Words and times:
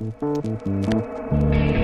Thank 0.00 0.14
you. 0.22 1.79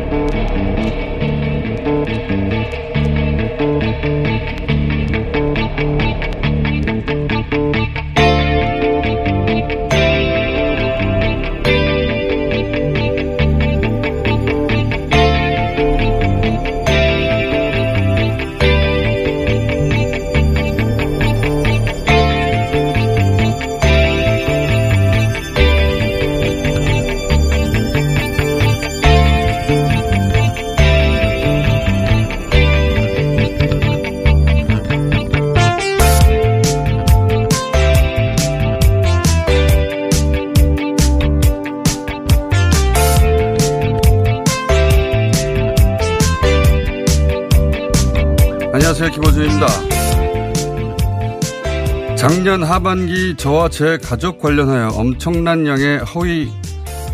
저와 53.36 53.68
제 53.68 53.98
가족 53.98 54.40
관련하여 54.40 54.88
엄청난 54.88 55.66
양의 55.66 55.98
허위 55.98 56.50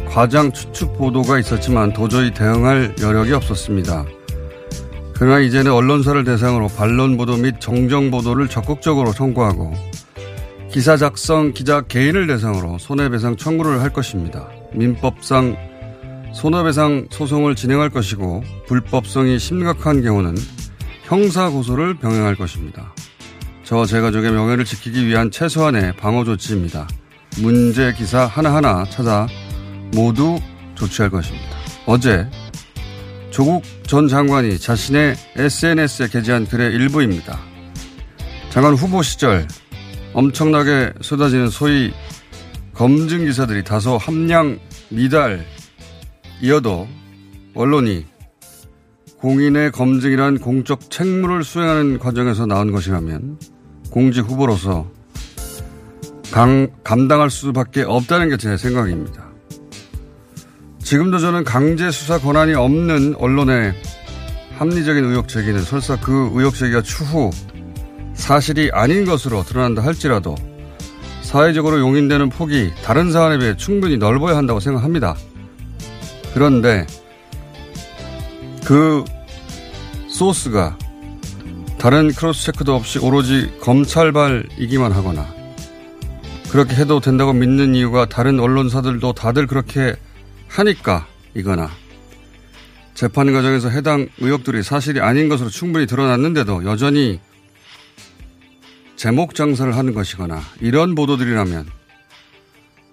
과장 0.09 0.53
추측 0.53 0.97
보도가 0.97 1.39
있었지만 1.39 1.93
도저히 1.93 2.33
대응할 2.33 2.95
여력이 3.01 3.33
없었습니다. 3.33 4.05
그러나 5.15 5.41
이제는 5.41 5.73
언론사를 5.73 6.23
대상으로 6.25 6.69
반론 6.69 7.17
보도 7.17 7.37
및 7.37 7.57
정정 7.61 8.11
보도를 8.11 8.49
적극적으로 8.49 9.13
청구하고 9.13 9.73
기사 10.71 10.97
작성 10.97 11.53
기자 11.53 11.81
개인을 11.83 12.27
대상으로 12.27 12.79
손해배상 12.79 13.37
청구를 13.37 13.83
할 13.83 13.91
것입니다. 13.91 14.49
민법상 14.73 15.57
손해배상 16.35 17.09
소송을 17.11 17.55
진행할 17.55 17.91
것이고 17.91 18.43
불법성이 18.67 19.39
심각한 19.39 20.03
경우는 20.03 20.35
형사 21.05 21.51
고소를 21.51 21.95
병행할 21.99 22.37
것입니다. 22.37 22.95
저와 23.73 23.87
제 23.87 24.03
가족의 24.03 24.33
명예를 24.33 24.67
지키기 24.67 25.07
위한 25.07 25.31
최소한의 25.31 25.97
방어 25.97 26.25
조치입니다. 26.25 26.87
문제 27.41 27.95
기사 27.95 28.27
하나하나 28.27 28.85
찾아 28.85 29.27
모두 29.95 30.39
조치할 30.75 31.11
것입니다. 31.11 31.47
어제 31.87 32.29
조국 33.31 33.63
전 33.87 34.09
장관이 34.09 34.59
자신의 34.59 35.17
SNS에 35.37 36.09
게재한 36.09 36.45
글의 36.49 36.75
일부입니다. 36.75 37.39
장관 38.51 38.75
후보 38.75 39.03
시절 39.03 39.49
엄청나게 40.13 40.93
쏟아지는 41.01 41.49
소위 41.49 41.95
검증 42.75 43.25
기사들이 43.25 43.65
다소 43.65 43.97
함량 43.97 44.59
미달 44.91 45.47
이어도 46.43 46.87
언론이 47.55 48.05
공인의 49.17 49.73
검증이란 49.73 50.41
공적 50.41 50.91
책무를 50.91 51.43
수행하는 51.43 51.99
과정에서 51.99 52.45
나온 52.45 52.71
것이라면 52.71 53.39
공직 53.93 54.23
후보로서 54.23 54.87
강, 56.33 56.69
감당할 56.83 57.29
수밖에 57.31 57.83
없다는 57.83 58.31
게 58.31 58.37
제 58.39 58.57
생각입니다. 58.57 59.23
지금도 60.83 61.19
저는 61.19 61.45
강제 61.45 61.91
수사 61.91 62.19
권한이 62.19 62.55
없는 62.55 63.17
언론의 63.19 63.75
합리적인 64.57 65.05
의혹 65.05 65.29
제기는 65.29 65.61
설사 65.63 66.01
그 66.01 66.31
의혹 66.33 66.55
제기가 66.55 66.83
추후 66.83 67.31
사실이 68.15 68.71
아닌 68.73 69.05
것으로 69.05 69.43
드러난다 69.43 69.85
할지라도 69.85 70.37
사회적으로 71.21 71.79
용인되는 71.79 72.31
폭이 72.31 72.73
다른 72.83 73.13
사안에 73.13 73.39
비해 73.39 73.57
충분히 73.57 73.99
넓어야 73.99 74.37
한다고 74.37 74.59
생각합니다. 74.61 75.17
그런데 76.35 76.87
그 78.65 79.05
소스가 80.09 80.79
다른 81.83 82.13
크로스 82.13 82.45
체크도 82.45 82.77
없이 82.77 83.01
오로지 83.01 83.53
검찰발이기만 83.61 84.93
하거나 84.93 85.27
그렇게 86.49 86.77
해도 86.77 87.01
된다고 87.01 87.33
믿는 87.33 87.75
이유가 87.75 88.07
다른 88.07 88.39
언론사들도 88.39 89.15
다들 89.15 89.49
그렇게 89.49 89.97
하니까 90.47 91.09
이거나 91.35 91.69
재판 92.95 93.33
과정에서 93.33 93.69
해당 93.69 94.07
의혹들이 94.19 94.63
사실이 94.63 95.01
아닌 95.01 95.29
것으로 95.29 95.51
충분히 95.51 95.87
드러났는데도 95.87 96.65
여전히 96.67 97.19
제목 98.95 99.35
장사를 99.35 99.77
하는 99.77 99.93
것이거나 99.93 100.41
이런 100.61 100.95
보도들이라면 100.95 101.67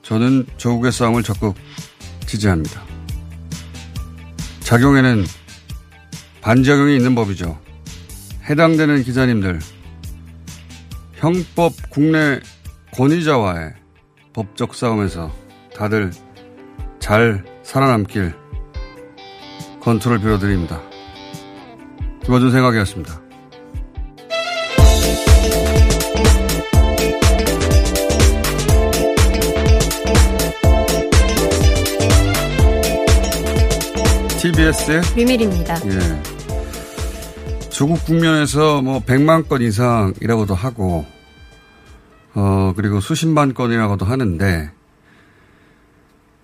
저는 0.02 0.48
조국의 0.58 0.92
싸움을 0.92 1.22
적극 1.22 1.54
지지합니다. 2.26 2.82
작용에는 4.62 5.26
반작용이 6.42 6.96
있는 6.96 7.14
법이죠. 7.14 7.69
해당되는 8.50 9.04
기자님들, 9.04 9.60
형법 11.14 11.72
국내 11.92 12.40
권위자와의 12.94 13.76
법적 14.34 14.74
싸움에서 14.74 15.32
다들 15.76 16.12
잘 17.00 17.46
살아남길 17.62 18.34
건투를 19.82 20.18
빌어드립니다. 20.20 20.82
김어준 22.24 22.52
생각이었습니다. 22.52 23.22
TBS의 34.42 35.02
비밀입니다. 35.14 35.76
예. 35.86 36.39
조국 37.80 38.04
국면에서 38.04 38.82
뭐 38.82 39.00
100만 39.00 39.48
건 39.48 39.62
이상이라고도 39.62 40.54
하고, 40.54 41.06
어, 42.34 42.74
그리고 42.76 43.00
수십만 43.00 43.54
건이라고도 43.54 44.04
하는데, 44.06 44.70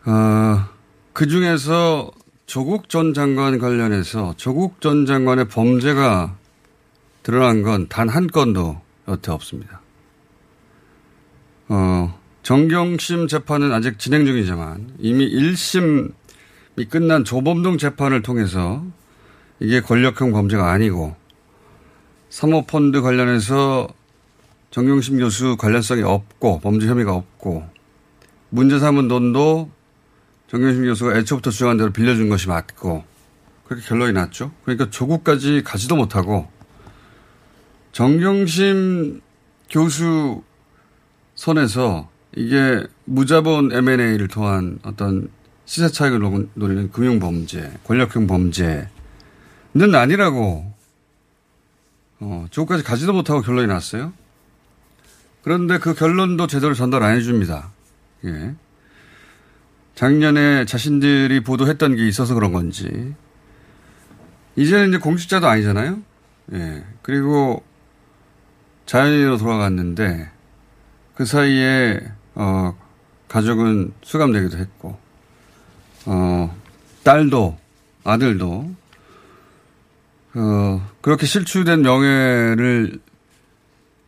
어, 0.05 0.65
그 1.11 1.27
중에서 1.27 2.09
조국 2.45 2.87
전 2.87 3.13
장관 3.13 3.59
관련해서 3.59 4.35
조국 4.37 4.79
전 4.79 5.05
장관의 5.05 5.49
범죄가 5.49 6.37
드러난 7.23 7.63
건 7.63 7.89
단 7.89 8.07
한 8.07 8.27
건도 8.27 8.79
여태 9.09 9.33
없습니다. 9.33 9.81
어, 11.67 12.17
정경심 12.43 13.27
재판은 13.27 13.73
아직 13.73 13.99
진행 13.99 14.25
중이지만 14.25 14.93
이미 14.99 15.29
1심이 15.29 16.13
끝난 16.89 17.25
조범동 17.25 17.77
재판을 17.77 18.21
통해서 18.21 18.85
이게 19.59 19.81
권력형 19.81 20.31
범죄가 20.31 20.71
아니고 20.71 21.24
사모펀드 22.35 23.01
관련해서 23.01 23.87
정경심 24.69 25.19
교수 25.19 25.55
관련성이 25.55 26.03
없고 26.03 26.59
범죄 26.59 26.85
혐의가 26.85 27.13
없고 27.13 27.65
문제 28.49 28.77
삼은 28.77 29.07
돈도 29.07 29.71
정경심 30.47 30.83
교수가 30.83 31.17
애초부터 31.17 31.49
주장한 31.49 31.77
대로 31.77 31.93
빌려준 31.93 32.27
것이 32.27 32.49
맞고 32.49 33.05
그렇게 33.63 33.87
결론이 33.87 34.11
났죠. 34.11 34.51
그러니까 34.65 34.89
조국까지 34.89 35.61
가지도 35.63 35.95
못하고 35.95 36.49
정경심 37.93 39.21
교수 39.69 40.43
선에서 41.35 42.09
이게 42.35 42.85
무자본 43.05 43.71
M&A를 43.71 44.27
통한 44.27 44.79
어떤 44.83 45.29
시세 45.63 45.87
차익을 45.87 46.19
노리는 46.55 46.91
금융 46.91 47.17
범죄, 47.21 47.71
권력형 47.85 48.27
범죄는 48.27 48.89
아니라고 49.95 50.74
어, 52.27 52.47
조국까지 52.49 52.83
가지도 52.83 53.13
못하고 53.13 53.41
결론이 53.41 53.67
났어요. 53.67 54.11
그런데 55.43 55.77
그 55.77 55.93
결론도 55.93 56.47
제대로 56.47 56.73
전달 56.73 57.03
안 57.03 57.15
해줍니다. 57.17 57.71
예. 58.25 58.55
작년에 59.93 60.65
자신들이 60.65 61.43
보도했던 61.43 61.95
게 61.95 62.07
있어서 62.07 62.33
그런 62.33 62.51
건지. 62.51 63.13
이제는 64.55 64.89
이제 64.89 64.97
공직자도 64.97 65.47
아니잖아요. 65.47 65.99
예. 66.53 66.83
그리고 67.03 67.63
자연인으로 68.87 69.37
돌아갔는데 69.37 70.31
그 71.13 71.25
사이에, 71.25 71.99
어, 72.33 72.75
가족은 73.27 73.93
수감되기도 74.01 74.57
했고, 74.57 74.97
어, 76.07 76.55
딸도, 77.03 77.57
아들도, 78.03 78.75
어, 80.35 80.87
그렇게 81.01 81.25
실추된 81.25 81.81
명예를 81.81 82.99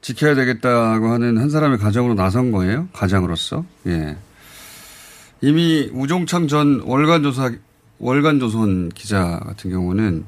지켜야 0.01 0.35
되겠다고 0.35 1.07
하는 1.09 1.37
한 1.37 1.49
사람의 1.49 1.77
가정으로 1.79 2.13
나선 2.13 2.51
거예요. 2.51 2.87
가장으로서. 2.93 3.65
예. 3.87 4.17
이미 5.41 5.89
우종창 5.93 6.47
전 6.47 6.81
월간조사, 6.85 7.51
월간조선 7.99 8.89
기자 8.89 9.39
같은 9.45 9.71
경우는 9.71 10.25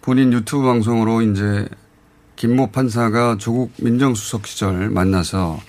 본인 0.00 0.32
유튜브 0.32 0.64
방송으로 0.64 1.22
이제 1.22 1.68
김모 2.36 2.70
판사가 2.70 3.36
조국 3.38 3.72
민정수석 3.78 4.46
시절 4.46 4.90
만나서 4.90 5.60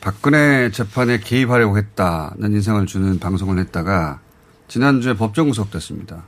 박근혜 0.00 0.70
재판에 0.70 1.18
개입하려고 1.18 1.78
했다는 1.78 2.52
인상을 2.52 2.84
주는 2.86 3.18
방송을 3.18 3.58
했다가 3.58 4.20
지난주에 4.68 5.14
법정 5.14 5.48
구속됐습니다. 5.48 6.24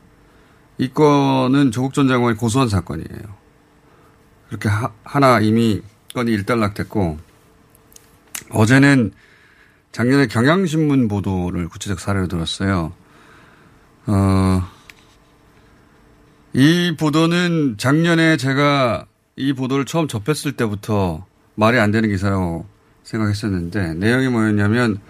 이 0.79 0.89
건은 0.89 1.73
조국 1.73 1.93
전 1.93 2.09
장관이 2.09 2.37
고소한 2.37 2.69
사건이에요. 2.69 3.39
그렇게 4.49 4.69
하, 4.69 5.19
나 5.19 5.41
이미 5.41 5.83
건이 6.15 6.33
일단락됐고 6.33 7.19
어제는 8.51 9.13
작년에 9.93 10.27
경향신문 10.29 11.09
보도를 11.09 11.69
구체적 11.69 12.01
사례로 12.01 12.29
들었어요. 12.29 12.93
어, 14.07 14.63
이 16.53 16.95
보도는 16.99 17.77
작년에 17.77 18.37
제가 18.37 19.07
이 19.37 19.53
보도를 19.53 19.85
처음 19.85 20.09
접했을 20.09 20.53
때부터 20.53 21.27
말이 21.57 21.79
안 21.79 21.91
되는 21.91 22.09
기사라고 22.09 22.67
생각했었는데 23.03 23.95
내용이 23.95 24.29
뭐였냐면 24.29 25.01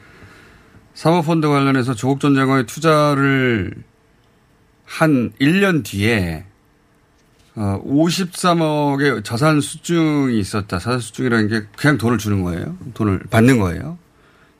사모펀드 0.94 1.46
관련해서 1.46 1.94
조국 1.94 2.20
전 2.20 2.34
장관의 2.34 2.66
투자를 2.66 3.72
한 4.88 5.32
1년 5.40 5.84
뒤에 5.84 6.44
어, 7.54 7.82
53억의 7.84 9.22
자산 9.24 9.60
수증이 9.60 10.38
있었다. 10.38 10.78
자산 10.78 11.00
수증이라는 11.00 11.48
게 11.48 11.66
그냥 11.76 11.98
돈을 11.98 12.16
주는 12.18 12.42
거예요. 12.42 12.76
돈을 12.94 13.20
받는 13.30 13.58
거예요. 13.58 13.98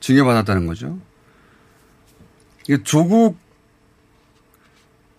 증여받았다는 0.01 0.67
거죠. 0.67 0.99
이게 2.67 2.83
조국, 2.83 3.37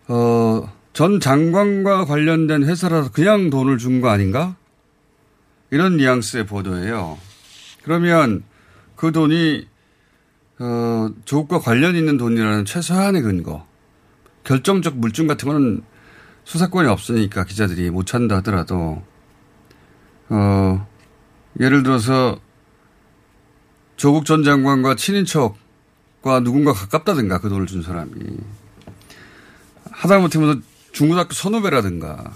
어, 0.08 0.70
전 0.92 1.20
장관과 1.20 2.04
관련된 2.04 2.64
회사라서 2.64 3.10
그냥 3.10 3.50
돈을 3.50 3.78
준 3.78 4.00
거 4.00 4.10
아닌가? 4.10 4.56
이런 5.70 5.96
뉘앙스의 5.96 6.46
보도예요. 6.46 7.18
그러면 7.82 8.42
그 8.94 9.10
돈이, 9.10 9.66
어, 10.58 11.08
조국과 11.24 11.60
관련 11.60 11.96
있는 11.96 12.16
돈이라는 12.18 12.64
최소한의 12.66 13.22
근거, 13.22 13.66
결정적 14.44 14.96
물증 14.96 15.26
같은 15.26 15.48
거는 15.48 15.82
수사권이 16.44 16.88
없으니까 16.88 17.44
기자들이 17.44 17.90
못 17.90 18.06
찾는다 18.06 18.36
하더라도, 18.36 19.02
어, 20.28 20.88
예를 21.58 21.82
들어서 21.82 22.40
조국 23.96 24.24
전 24.24 24.42
장관과 24.42 24.96
친인척과 24.96 26.40
누군가 26.42 26.72
가깝다든가 26.72 27.40
그 27.40 27.48
돈을 27.48 27.66
준 27.66 27.82
사람이. 27.82 28.12
하다못해 29.90 30.38
중고등학교 30.92 31.34
선후배라든가 31.34 32.32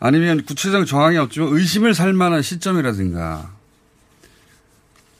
아니면 0.00 0.44
구체적 0.44 0.86
정황이 0.86 1.16
없지만 1.16 1.48
의심을 1.52 1.94
살 1.94 2.12
만한 2.12 2.42
시점이라든가 2.42 3.50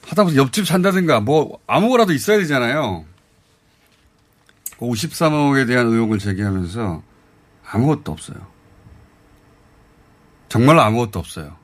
하다못해 0.05 0.37
옆집 0.37 0.67
산다든가 0.67 1.19
뭐 1.19 1.59
아무거라도 1.67 2.13
있어야 2.13 2.37
되잖아요. 2.37 3.05
53억에 4.79 5.67
대한 5.67 5.87
의혹을 5.87 6.19
제기하면서 6.19 7.03
아무것도 7.65 8.11
없어요. 8.11 8.37
정말 10.47 10.79
아무것도 10.79 11.19
없어요. 11.19 11.55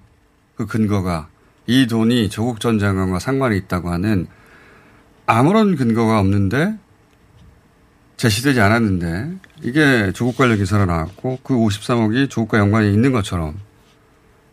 그 0.56 0.65
근거가 0.65 1.27
이 1.67 1.88
돈이 1.88 2.29
조국 2.29 2.59
전 2.59 2.77
장관과 2.77 3.19
상관이 3.19 3.57
있다고 3.57 3.89
하는 3.89 4.27
아무런 5.25 5.75
근거가 5.75 6.19
없는데 6.19 6.77
제시되지 8.17 8.62
않았는데 8.62 9.38
이게 9.63 10.12
조국 10.13 10.38
관련 10.38 10.57
기사로 10.57 10.85
나왔고 10.85 11.39
그 11.44 11.56
53억이 11.56 12.29
조국과 12.29 12.59
연관이 12.59 12.94
있는 12.94 13.12
것처럼 13.12 13.56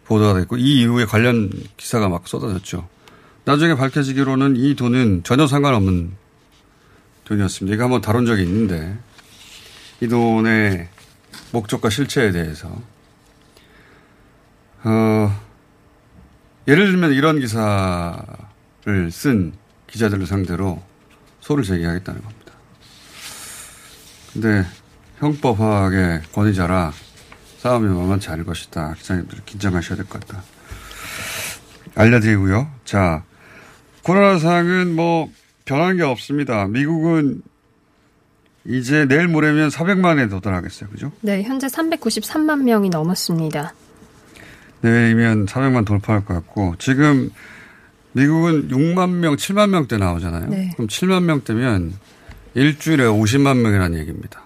보도가 0.05 0.41
됐고 0.41 0.57
이 0.57 0.81
이후에 0.81 1.05
관련 1.05 1.51
기사가 1.77 2.09
막 2.09 2.27
쏟아졌죠. 2.27 2.89
나중에 3.45 3.75
밝혀지기로는 3.75 4.57
이 4.57 4.75
돈은 4.75 5.23
전혀 5.25 5.47
상관없는 5.47 6.13
돈이었습니다. 7.33 7.75
이거 7.75 7.85
한번 7.85 8.01
다룬 8.01 8.27
적이 8.27 8.43
있는데 8.43 8.97
이 10.01 10.09
돈의 10.09 10.89
목적과 11.53 11.89
실체에 11.91 12.31
대해서. 12.31 12.69
어, 14.85 15.41
예를 16.69 16.91
들면 16.91 17.13
이런 17.13 17.41
기사를 17.41 18.23
쓴 19.11 19.53
기자들을 19.87 20.27
상대로 20.27 20.83
소를 21.41 21.65
제기하겠다는 21.65 22.23
겁니다. 22.23 22.53
근데 24.33 24.67
형법학의 25.19 26.23
권위자라 26.33 26.93
싸움이 27.59 27.89
만만치 27.89 28.29
않을 28.31 28.45
것이다. 28.45 28.95
기자님들 28.95 29.41
긴장하셔야 29.45 29.97
될 29.97 30.07
것 30.07 30.21
같다. 30.21 30.43
알려드리고요. 31.95 32.71
자, 32.85 33.23
코로나 34.03 34.39
상황은 34.39 34.97
뭐 34.97 35.31
변한 35.65 35.97
게 35.97 36.03
없습니다. 36.03 36.67
미국은 36.67 37.43
이제 38.65 39.07
내일 39.07 39.29
모레면 39.29 39.71
400만에 39.71 40.31
도달하겠어요. 40.31 40.91
그죠? 40.91 41.13
네, 41.21 41.43
현재 41.43 41.67
393만 41.67 42.63
명이 42.63 42.91
넘었습니다. 42.91 43.75
내일이면 44.83 45.47
400만 45.47 45.85
돌파할 45.85 46.25
것 46.25 46.35
같고 46.35 46.75
지금 46.79 47.31
미국은 48.13 48.69
6만 48.69 49.11
명, 49.11 49.37
7만 49.37 49.71
명대 49.71 49.97
나오잖아요. 49.97 50.49
네. 50.49 50.71
그럼 50.75 50.89
7만 50.89 51.23
명대면 51.25 51.95
일주일에 52.55 53.05
50만 53.05 53.59
명이라는 53.59 53.99
얘기입니다. 54.01 54.43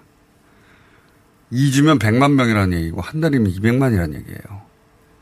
2주면 1.52 1.98
100만 1.98 2.32
명이라는 2.34 2.78
얘기고 2.78 3.00
한 3.00 3.20
달이면 3.20 3.50
200만이라는 3.52 4.14
얘기예요. 4.14 4.62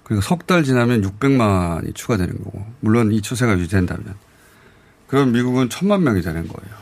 그리고 0.03 0.21
석 0.21 0.47
달 0.47 0.65
지나면 0.65 1.01
600만이 1.03 1.95
추가되는 1.95 2.37
거고 2.45 2.65
물론 2.81 3.11
이 3.13 3.23
추세가 3.23 3.57
유지된다면 3.59 4.15
그럼 5.07 5.33
미국은 5.33 5.69
1000만 5.69 6.03
명이 6.03 6.23
되는 6.23 6.47
거예요. 6.49 6.75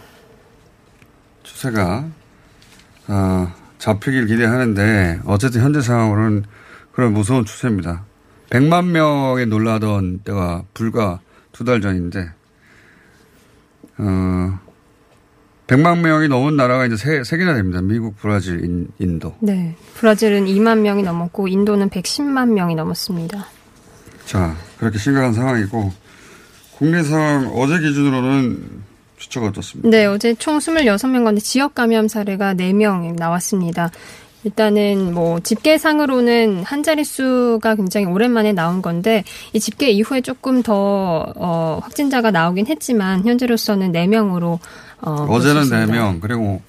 추세가 1.43 2.05
어, 3.09 3.53
잡히길 3.79 4.27
기대하는데 4.27 5.21
어쨌든 5.25 5.63
현재 5.63 5.81
상황으로는 5.81 6.45
그런 6.93 7.13
무서운 7.13 7.45
추세입니다. 7.45 8.05
100만 8.51 8.87
명에 8.91 9.45
놀라던 9.47 10.21
때가 10.25 10.65
불과 10.75 11.21
두 11.53 11.65
달 11.65 11.81
전인데 11.81 12.31
어, 13.99 14.59
100만 15.67 16.01
명이 16.01 16.29
넘은 16.29 16.57
나라가 16.57 16.87
이제 16.87 16.97
세, 16.97 17.25
세 17.25 17.37
개나 17.37 17.55
됩니다. 17.55 17.81
미국, 17.81 18.17
브라질, 18.19 18.65
인, 18.65 18.89
인도. 18.99 19.35
네. 19.41 19.77
브라질은 19.95 20.47
2만 20.47 20.81
명이 20.81 21.03
넘었고 21.03 21.49
인도는 21.49 21.89
110만 21.91 22.53
명이 22.53 22.75
넘었습니다. 22.75 23.47
자, 24.27 24.55
그렇게 24.79 24.99
심각한 24.99 25.33
상황이고 25.33 25.93
국내 26.77 27.03
상황 27.03 27.51
어제 27.55 27.79
기준으로는 27.79 28.83
수치가 29.19 29.47
어떻습니까? 29.47 29.89
네, 29.89 30.07
어제 30.07 30.35
총 30.35 30.59
26명 30.59 31.23
가운데 31.23 31.41
지역 31.41 31.75
감염 31.75 32.09
사례가 32.09 32.55
4명 32.55 33.15
나왔습니다. 33.17 33.91
일단은 34.45 35.15
뭐 35.15 35.39
집계상으로는 35.39 36.65
한 36.65 36.83
자릿수가 36.83 37.77
굉장히 37.77 38.07
오랜만에 38.07 38.53
나온 38.53 38.83
건데 38.83 39.23
이 39.53 39.61
집계 39.61 39.91
이후에 39.91 40.21
조금 40.21 40.63
더 40.63 41.33
어, 41.37 41.79
확진자가 41.83 42.33
나오긴 42.33 42.67
했지만 42.67 43.25
현재로서는 43.25 43.93
4명으로 43.93 44.59
어, 45.03 45.11
어제는 45.29 45.63
4명 45.63 46.21
그리고 46.21 46.61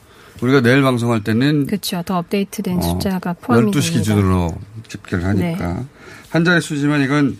우리가 0.41 0.61
내일 0.61 0.83
방송할 0.83 1.23
때는 1.23 1.65
그렇죠. 1.65 2.03
더 2.05 2.17
업데이트된 2.19 2.77
어, 2.77 2.81
숫자가 2.81 3.33
포함이 3.33 3.71
12시 3.71 3.73
됩니다. 3.73 3.99
기준으로 3.99 4.55
집계를 4.87 5.25
하니까 5.25 5.73
네. 5.73 5.85
한 6.29 6.45
자릿수지만 6.45 7.01
이건 7.01 7.37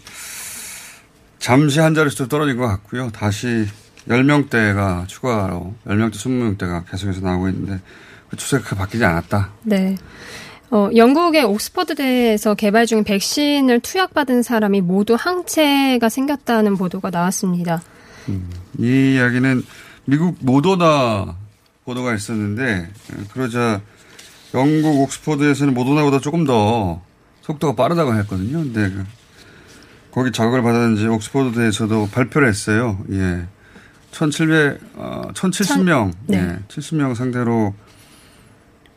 잠시 1.44 1.82
한 1.82 1.94
자릿수 1.94 2.30
떨어진 2.30 2.56
것 2.56 2.66
같고요. 2.68 3.10
다시 3.12 3.66
10명대가 4.08 5.06
추가로 5.10 5.74
10명대, 5.86 6.14
20명대가 6.14 6.90
계속해서 6.90 7.20
나오고 7.20 7.50
있는데 7.50 7.82
그 8.30 8.38
추세가 8.38 8.78
바뀌지 8.78 9.04
않았다. 9.04 9.52
네. 9.64 9.98
어, 10.72 10.90
영국의 10.96 11.44
옥스퍼드 11.44 11.96
대에서 11.96 12.56
개발 12.56 12.86
중인 12.86 13.04
백신을 13.04 13.82
투약받은 13.82 14.42
사람이 14.42 14.80
모두 14.80 15.18
항체가 15.20 16.08
생겼다는 16.08 16.78
보도가 16.78 17.10
나왔습니다. 17.10 17.84
이 18.80 19.16
이야기는 19.16 19.64
미국 20.06 20.38
모더나 20.40 21.36
보도가 21.84 22.16
있었는데 22.16 22.88
그러자 23.34 23.82
영국 24.54 25.02
옥스퍼드에서는 25.02 25.74
모더나보다 25.74 26.22
조금 26.22 26.46
더 26.46 27.02
속도가 27.42 27.76
빠르다고 27.76 28.16
했거든요. 28.16 28.60
근데 28.60 28.90
그 28.90 29.04
거기 30.14 30.32
자극을 30.32 30.62
받았는지 30.62 31.08
옥스퍼드대에서도 31.08 32.10
발표를 32.12 32.48
했어요. 32.48 33.04
예. 33.12 33.48
1700, 34.12 34.80
어, 34.94 35.24
1070명, 35.34 36.14
네. 36.28 36.38
예, 36.38 36.60
70명 36.68 37.16
상대로, 37.16 37.74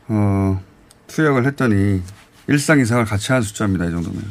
어, 0.07 0.63
투약을 1.07 1.47
했더니, 1.47 2.03
일상 2.47 2.79
이상을 2.79 3.03
같이 3.05 3.31
한 3.31 3.41
숫자입니다. 3.41 3.85
이 3.85 3.91
정도면. 3.91 4.23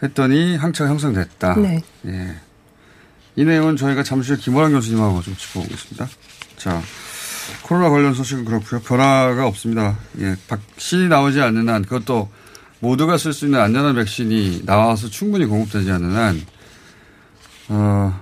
했더니 0.00 0.56
항체가 0.56 0.88
형성됐다. 0.88 1.56
네. 1.56 1.82
예. 2.06 2.36
이 3.34 3.44
내용은 3.44 3.76
저희가 3.76 4.04
잠시 4.04 4.30
후에 4.30 4.38
김호랑 4.38 4.72
교수님하고 4.72 5.22
좀 5.22 5.34
짚어보겠습니다. 5.36 6.06
자, 6.56 6.80
코로나 7.64 7.90
관련 7.90 8.14
소식은 8.14 8.44
그렇고요. 8.44 8.80
변화가 8.80 9.44
없습니다. 9.48 9.98
예, 10.20 10.36
백신이 10.46 11.08
나오지 11.08 11.40
않는 11.40 11.68
한 11.68 11.82
그것도 11.82 12.30
모두가 12.80 13.18
쓸 13.18 13.32
수 13.32 13.46
있는 13.46 13.60
안전한 13.60 13.94
백신이 13.94 14.62
나와서 14.64 15.08
충분히 15.08 15.46
공급되지 15.46 15.90
않는 15.90 16.14
한 16.14 16.42
어, 17.68 18.20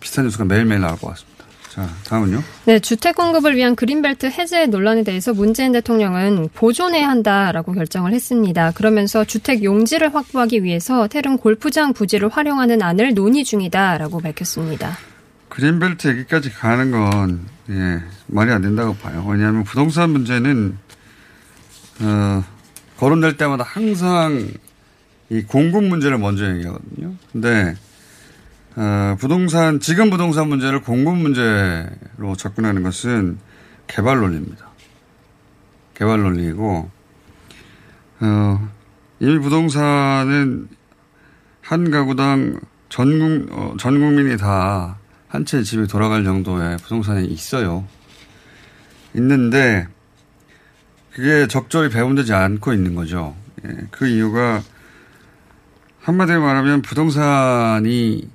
비슷한 0.00 0.24
뉴스가 0.24 0.44
매일매일 0.44 0.80
나올 0.80 0.98
것 0.98 1.08
같습니다. 1.08 1.32
자, 1.72 1.88
다음은요. 2.04 2.42
네, 2.66 2.80
주택 2.80 3.16
공급을 3.16 3.56
위한 3.56 3.74
그린벨트 3.74 4.26
해제 4.26 4.66
논란에 4.66 5.04
대해서 5.04 5.32
문재인 5.32 5.72
대통령은 5.72 6.50
보존해야 6.52 7.08
한다라고 7.08 7.72
결정을 7.72 8.12
했습니다. 8.12 8.72
그러면서 8.72 9.24
주택 9.24 9.64
용지를 9.64 10.14
확보하기 10.14 10.64
위해서 10.64 11.08
태릉 11.08 11.38
골프장 11.38 11.94
부지를 11.94 12.28
활용하는 12.28 12.82
안을 12.82 13.14
논의 13.14 13.42
중이다라고 13.42 14.20
밝혔습니다. 14.20 14.98
그린벨트 15.48 16.08
얘기까지 16.08 16.50
가는 16.50 16.90
건, 16.90 17.46
예, 17.70 18.02
말이 18.26 18.50
안 18.52 18.60
된다고 18.60 18.94
봐요. 18.96 19.24
왜냐하면 19.26 19.64
부동산 19.64 20.10
문제는, 20.10 20.76
어, 22.00 22.44
거론될 23.02 23.36
때마다 23.36 23.64
항상 23.64 24.46
이 25.28 25.42
공급 25.42 25.82
문제를 25.82 26.18
먼저 26.18 26.48
얘기하거든요. 26.54 27.16
근데, 27.32 27.74
어, 28.76 29.16
부동산, 29.18 29.80
지금 29.80 30.08
부동산 30.08 30.48
문제를 30.48 30.82
공급 30.82 31.16
문제로 31.16 32.36
접근하는 32.36 32.84
것은 32.84 33.38
개발 33.88 34.18
논리입니다. 34.18 34.68
개발 35.94 36.22
논리이고, 36.22 36.88
어, 38.20 38.68
이미 39.18 39.38
부동산은 39.40 40.68
한 41.60 41.90
가구당 41.90 42.60
전, 42.88 43.18
국, 43.18 43.52
어, 43.52 43.74
전 43.80 43.98
국민이 43.98 44.36
다 44.36 44.96
한 45.28 45.44
채 45.44 45.62
집에 45.64 45.86
돌아갈 45.86 46.22
정도의 46.22 46.76
부동산이 46.76 47.26
있어요. 47.26 47.84
있는데, 49.16 49.88
그게 51.14 51.46
적절히 51.46 51.90
배분되지 51.90 52.32
않고 52.32 52.72
있는 52.72 52.94
거죠. 52.94 53.36
예, 53.66 53.86
그 53.90 54.06
이유가 54.06 54.62
한마디로 56.00 56.40
말하면 56.40 56.82
부동산이 56.82 58.28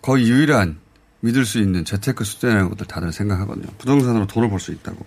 거의 0.00 0.28
유일한 0.28 0.78
믿을 1.20 1.44
수 1.44 1.58
있는 1.60 1.84
재테크 1.84 2.24
수단이라는 2.24 2.70
것들 2.70 2.86
다들 2.86 3.12
생각하거든요. 3.12 3.66
부동산으로 3.78 4.26
돈을 4.26 4.50
벌 4.50 4.58
수 4.58 4.72
있다고. 4.72 5.06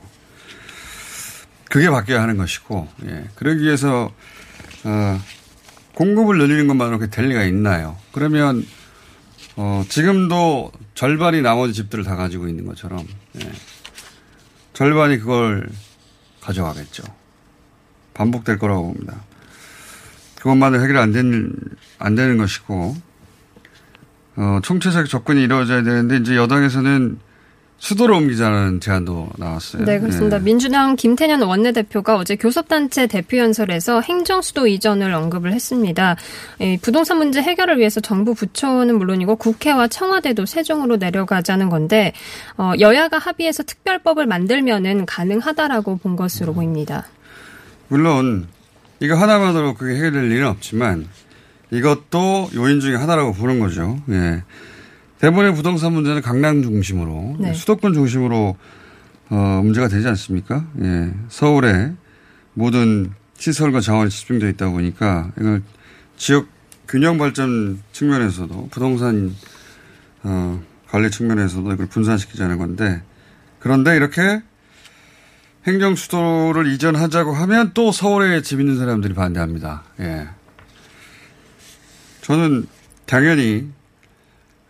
그게 1.70 1.90
바뀌어야 1.90 2.22
하는 2.22 2.38
것이고, 2.38 2.88
예. 3.08 3.26
그러기 3.36 3.64
위해서, 3.64 4.14
어, 4.86 5.22
공급을 5.96 6.38
늘리는 6.38 6.68
것만으로 6.68 7.00
그게 7.00 7.12
될 7.12 7.28
리가 7.28 7.44
있나요? 7.44 7.98
그러면, 8.14 8.66
어, 9.58 9.84
지금도 9.90 10.72
절반이 10.94 11.42
나머지 11.42 11.74
집들을 11.74 12.06
다 12.06 12.16
가지고 12.16 12.48
있는 12.48 12.66
것처럼, 12.66 13.06
예. 13.42 13.52
절반이 14.72 15.18
그걸 15.18 15.68
가져가겠죠. 16.46 17.04
반복될 18.14 18.58
거라고 18.58 18.94
봅니다. 18.94 19.16
그것만으로 20.36 20.84
해결 20.84 20.98
안 20.98 21.12
되는, 21.12 21.54
안 21.98 22.16
되는 22.16 22.38
것이고, 22.38 22.96
어, 24.38 24.60
총체적 24.62 25.10
접근이 25.10 25.42
이루어져야 25.44 25.84
되는데, 25.84 26.18
이제 26.18 26.36
여당에서는 26.36 27.20
수도로 27.78 28.18
옮기자는 28.18 28.80
제안도 28.80 29.30
나왔어요. 29.38 29.86
네, 29.86 30.00
그렇습니다. 30.00 30.38
예. 30.38 30.42
민주당 30.42 30.96
김태년 30.96 31.42
원내대표가 31.42 32.16
어제 32.16 32.36
교섭단체 32.36 33.08
대표연설에서 33.08 34.02
행정수도 34.02 34.68
이전을 34.68 35.14
언급을 35.14 35.52
했습니다. 35.52 36.16
이 36.60 36.78
부동산 36.82 37.18
문제 37.18 37.42
해결을 37.42 37.78
위해서 37.78 38.00
정부 38.00 38.34
부처는 38.34 38.98
물론이고 38.98 39.36
국회와 39.36 39.88
청와대도 39.88 40.46
세종으로 40.46 40.98
내려가자는 40.98 41.70
건데 41.70 42.14
어, 42.58 42.72
여야가 42.80 43.18
합의해서 43.18 43.64
특별법을 43.64 44.26
만들면은 44.26 45.06
가능하다라고 45.06 45.98
본 45.98 46.16
것으로 46.16 46.54
보입니다. 46.54 47.06
물론 47.90 48.48
이거 49.00 49.16
하나만으로 49.16 49.76
그게 49.76 49.96
해결될 49.96 50.32
일은 50.32 50.48
없지만 50.48 51.08
이것도 51.72 52.52
요인 52.56 52.80
중에 52.80 52.96
하나라고 52.96 53.34
보는 53.34 53.60
거죠. 53.60 54.00
예. 54.10 54.44
대부분의 55.20 55.56
부동산 55.56 55.94
문제는 55.94 56.22
강남 56.22 56.62
중심으로 56.62 57.38
네. 57.40 57.54
수도권 57.54 57.94
중심으로 57.94 58.58
어, 59.30 59.62
문제가 59.64 59.88
되지 59.88 60.08
않습니까? 60.10 60.66
예. 60.82 61.12
서울에 61.30 61.94
모든 62.54 63.12
시설과 63.38 63.82
자원이 63.82 64.10
집중되어 64.10 64.50
있다 64.50 64.70
보니까 64.70 65.32
이걸 65.40 65.64
지역 66.18 66.48
균형 66.88 67.18
발전 67.18 67.82
측면에서도 67.92 68.70
부동산 68.72 69.34
어, 70.24 70.62
관리 70.88 71.10
측면에서도 71.10 71.74
이걸 71.74 71.88
분산시키자는 71.88 72.58
건데 72.58 73.02
그런데 73.60 73.96
이렇게 73.96 74.42
행정 75.66 75.96
수도를 75.96 76.68
이전하자고 76.68 77.34
하면 77.34 77.72
또 77.74 77.92
서울에 77.92 78.42
집 78.42 78.60
있는 78.60 78.78
사람들이 78.78 79.16
반대합니다. 79.16 79.84
예. 80.00 80.28
저는 82.22 82.68
당연히 83.06 83.68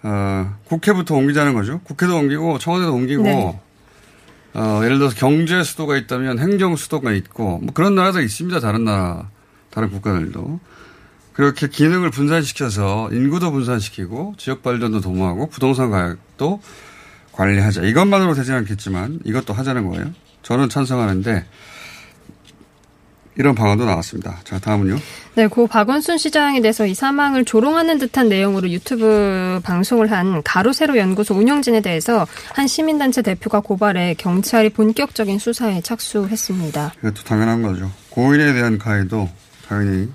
어, 0.08 0.56
국회부터 0.66 1.16
옮기자는 1.16 1.56
거죠. 1.56 1.80
국회도 1.80 2.16
옮기고 2.16 2.60
청와대도 2.60 2.94
옮기고 2.94 3.24
네. 3.24 3.60
어, 4.54 4.82
예를 4.84 5.00
들어서 5.00 5.16
경제 5.16 5.64
수도가 5.64 5.98
있다면 5.98 6.38
행정 6.38 6.76
수도가 6.76 7.12
있고 7.14 7.58
뭐 7.58 7.74
그런 7.74 7.96
나라도 7.96 8.22
있습니다. 8.22 8.60
다른 8.60 8.86
나라 8.86 9.30
다른 9.72 9.90
국가들도 9.90 10.60
그렇게 11.34 11.68
기능을 11.68 12.12
분산시켜서 12.12 13.10
인구도 13.12 13.52
분산시키고 13.52 14.36
지역 14.38 14.62
발전도 14.62 15.02
도모하고 15.02 15.50
부동산 15.50 15.90
가격도 15.90 16.62
관리하자. 17.32 17.82
이것만으로 17.82 18.36
되지 18.36 18.54
않겠지만 18.54 19.22
이것도 19.26 19.54
하자는 19.54 19.90
거예요. 19.90 20.12
저는 20.44 20.70
찬성하는데 20.70 21.46
이런 23.38 23.54
방안도 23.54 23.86
나왔습니다. 23.86 24.38
자, 24.44 24.60
다음은요. 24.60 24.98
네, 25.36 25.48
고 25.48 25.68
박원순 25.68 26.18
시장에 26.18 26.62
대해서 26.62 26.86
이 26.86 26.94
사망을 26.94 27.44
조롱하는 27.44 27.98
듯한 27.98 28.30
내용으로 28.30 28.70
유튜브 28.70 29.60
방송을 29.64 30.12
한 30.12 30.42
가로세로 30.44 30.98
연구소 30.98 31.36
운영진에 31.36 31.82
대해서 31.82 32.26
한 32.54 32.68
시민단체 32.68 33.22
대표가 33.22 33.60
고발해 33.60 34.16
경찰이 34.18 34.70
본격적인 34.70 35.40
수사에 35.40 35.82
착수했습니다. 35.82 36.94
이것도 37.00 37.24
당연한 37.24 37.62
거죠. 37.62 37.92
고인에 38.10 38.54
대한 38.54 38.78
가해도 38.78 39.30
당연히 39.68 40.08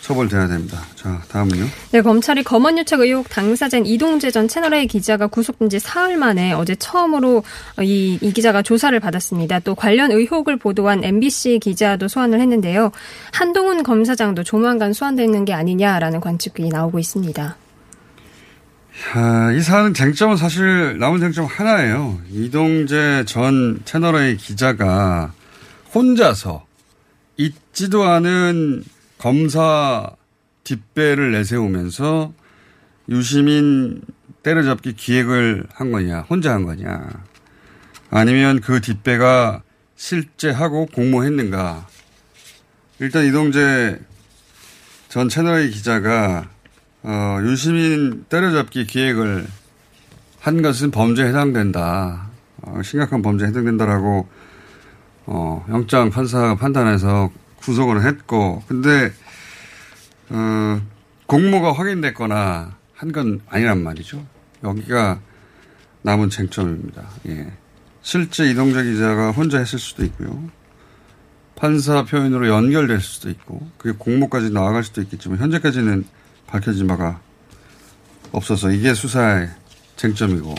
처벌돼야 0.00 0.48
됩니다. 0.48 0.80
자, 0.94 1.20
다음은요. 1.28 1.64
네, 1.92 2.00
검찰이 2.02 2.42
검언유착 2.42 3.00
의혹 3.00 3.28
당사자인 3.28 3.84
이동재 3.86 4.30
전 4.30 4.48
채널A 4.48 4.86
기자가 4.86 5.26
구속된 5.26 5.68
지 5.68 5.78
사흘 5.78 6.16
만에 6.16 6.52
어제 6.52 6.74
처음으로 6.74 7.42
이, 7.82 8.18
이 8.20 8.32
기자가 8.32 8.62
조사를 8.62 8.98
받았습니다. 8.98 9.60
또 9.60 9.74
관련 9.74 10.10
의혹을 10.10 10.56
보도한 10.56 11.04
MBC 11.04 11.60
기자도 11.62 12.08
소환을 12.08 12.40
했는데요. 12.40 12.92
한동훈 13.32 13.82
검사장도 13.82 14.42
조만간 14.44 14.92
소환되는 14.92 15.44
게 15.44 15.52
아니냐라는 15.52 16.20
관측이 16.20 16.68
나오고 16.68 16.98
있습니다. 16.98 17.56
아, 19.14 19.52
이 19.52 19.60
사안은 19.60 19.94
쟁점은 19.94 20.36
사실 20.36 20.98
남은 20.98 21.20
쟁점 21.20 21.46
하나예요. 21.46 22.18
이동재 22.30 23.24
전 23.26 23.80
채널A 23.84 24.36
기자가 24.36 25.32
혼자서 25.94 26.64
있지도 27.36 28.04
않은 28.04 28.84
검사 29.20 30.10
뒷배를 30.64 31.32
내세우면서 31.32 32.32
유시민 33.10 34.00
때려잡기 34.42 34.94
기획을 34.94 35.66
한 35.74 35.92
거냐, 35.92 36.20
혼자 36.20 36.54
한 36.54 36.64
거냐, 36.64 37.06
아니면 38.08 38.62
그 38.62 38.80
뒷배가 38.80 39.62
실제 39.94 40.50
하고 40.50 40.86
공모했는가. 40.86 41.86
일단 43.00 43.26
이동재 43.26 43.98
전 45.10 45.28
채널A 45.28 45.70
기자가 45.70 46.48
어, 47.02 47.38
유시민 47.42 48.24
때려잡기 48.30 48.86
기획을 48.86 49.46
한 50.40 50.62
것은 50.62 50.90
범죄에 50.90 51.28
해당된다. 51.28 52.30
어, 52.62 52.80
심각한 52.82 53.20
범죄에 53.20 53.48
해당된다라고 53.48 54.26
어, 55.26 55.66
영장 55.68 56.08
판사가 56.08 56.54
판단해서 56.54 57.30
구속을 57.60 58.04
했고, 58.06 58.62
근데 58.68 59.12
어, 60.30 60.80
공모가 61.26 61.72
확인됐거나 61.72 62.76
한 62.94 63.12
건 63.12 63.40
아니란 63.48 63.82
말이죠. 63.82 64.24
여기가 64.62 65.20
남은 66.02 66.28
쟁점입니다. 66.30 67.08
예. 67.28 67.50
실제 68.02 68.50
이동재 68.50 68.84
기자가 68.84 69.30
혼자 69.30 69.58
했을 69.58 69.78
수도 69.78 70.04
있고요. 70.04 70.50
판사 71.56 72.04
표현으로 72.04 72.48
연결될 72.48 73.00
수도 73.00 73.28
있고, 73.30 73.70
그게 73.78 73.94
공모까지 73.98 74.50
나아갈 74.50 74.82
수도 74.84 75.02
있겠지만, 75.02 75.38
현재까지는 75.38 76.04
밝혀진 76.46 76.86
바가 76.86 77.20
없어서 78.32 78.70
이게 78.70 78.94
수사의 78.94 79.48
쟁점이고, 79.96 80.54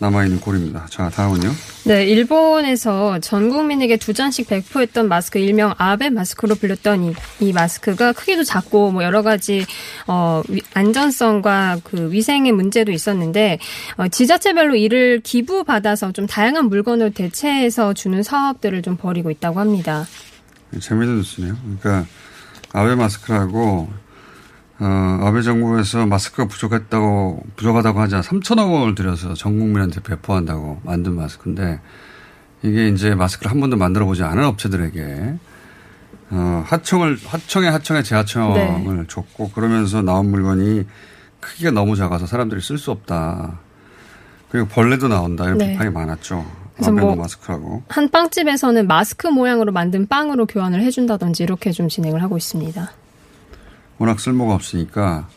남아있는 0.00 0.40
고리입니다. 0.40 0.86
자, 0.88 1.10
다음은요. 1.10 1.50
네, 1.84 2.06
일본에서 2.06 3.18
전 3.20 3.50
국민에게 3.50 3.98
두 3.98 4.14
잔씩 4.14 4.48
배포했던 4.48 5.08
마스크 5.08 5.38
일명 5.38 5.74
아베 5.76 6.08
마스크로 6.08 6.54
불렸던 6.54 7.04
이, 7.04 7.14
이 7.40 7.52
마스크가 7.52 8.14
크기도 8.14 8.42
작고 8.42 8.92
뭐 8.92 9.04
여러 9.04 9.22
가지 9.22 9.66
어 10.06 10.42
위, 10.48 10.62
안전성과 10.72 11.80
그 11.84 12.10
위생의 12.10 12.52
문제도 12.52 12.90
있었는데 12.90 13.58
어, 13.98 14.08
지자체별로 14.08 14.74
이를 14.74 15.20
기부받아서 15.20 16.12
좀 16.12 16.26
다양한 16.26 16.70
물건을 16.70 17.12
대체해서 17.12 17.92
주는 17.92 18.22
사업들을 18.22 18.80
좀 18.80 18.96
벌이고 18.96 19.30
있다고 19.30 19.60
합니다. 19.60 20.06
재미있는 20.80 21.18
뉴스네요. 21.18 21.56
그러니까 21.80 22.06
아베 22.72 22.94
마스크라고 22.94 23.90
어, 24.80 25.18
아베 25.22 25.42
정부에서 25.42 26.06
마스크가 26.06 26.48
부족했다고, 26.48 27.44
부족하다고 27.56 28.00
하자 28.00 28.22
3천억 28.22 28.72
원을 28.72 28.94
들여서 28.94 29.34
전 29.34 29.58
국민한테 29.58 30.00
배포한다고 30.00 30.80
만든 30.84 31.14
마스크인데, 31.16 31.80
이게 32.62 32.88
이제 32.88 33.14
마스크를 33.14 33.50
한 33.50 33.60
번도 33.60 33.76
만들어 33.76 34.06
보지 34.06 34.22
않은 34.22 34.42
업체들에게, 34.44 35.34
어, 36.30 36.64
하청을, 36.66 37.18
하청에 37.26 37.68
하청에 37.68 38.02
재하청을 38.02 38.96
네. 38.96 39.04
줬고, 39.06 39.50
그러면서 39.50 40.00
나온 40.00 40.30
물건이 40.30 40.86
크기가 41.40 41.70
너무 41.70 41.94
작아서 41.94 42.26
사람들이 42.26 42.62
쓸 42.62 42.78
수 42.78 42.90
없다. 42.90 43.58
그리고 44.48 44.66
벌레도 44.68 45.08
나온다. 45.08 45.44
이런 45.44 45.58
네. 45.58 45.72
비판이 45.72 45.90
많았죠. 45.90 46.44
그래서 46.74 46.92
뭐 46.92 47.14
마스크라고. 47.16 47.82
한 47.88 48.10
빵집에서는 48.10 48.86
마스크 48.86 49.26
모양으로 49.26 49.72
만든 49.72 50.06
빵으로 50.06 50.46
교환을 50.46 50.82
해준다든지 50.82 51.42
이렇게 51.42 51.72
좀 51.72 51.88
진행을 51.88 52.22
하고 52.22 52.36
있습니다. 52.36 52.90
워낙 54.00 54.18
쓸모가 54.18 54.54
없으니까 54.54 55.28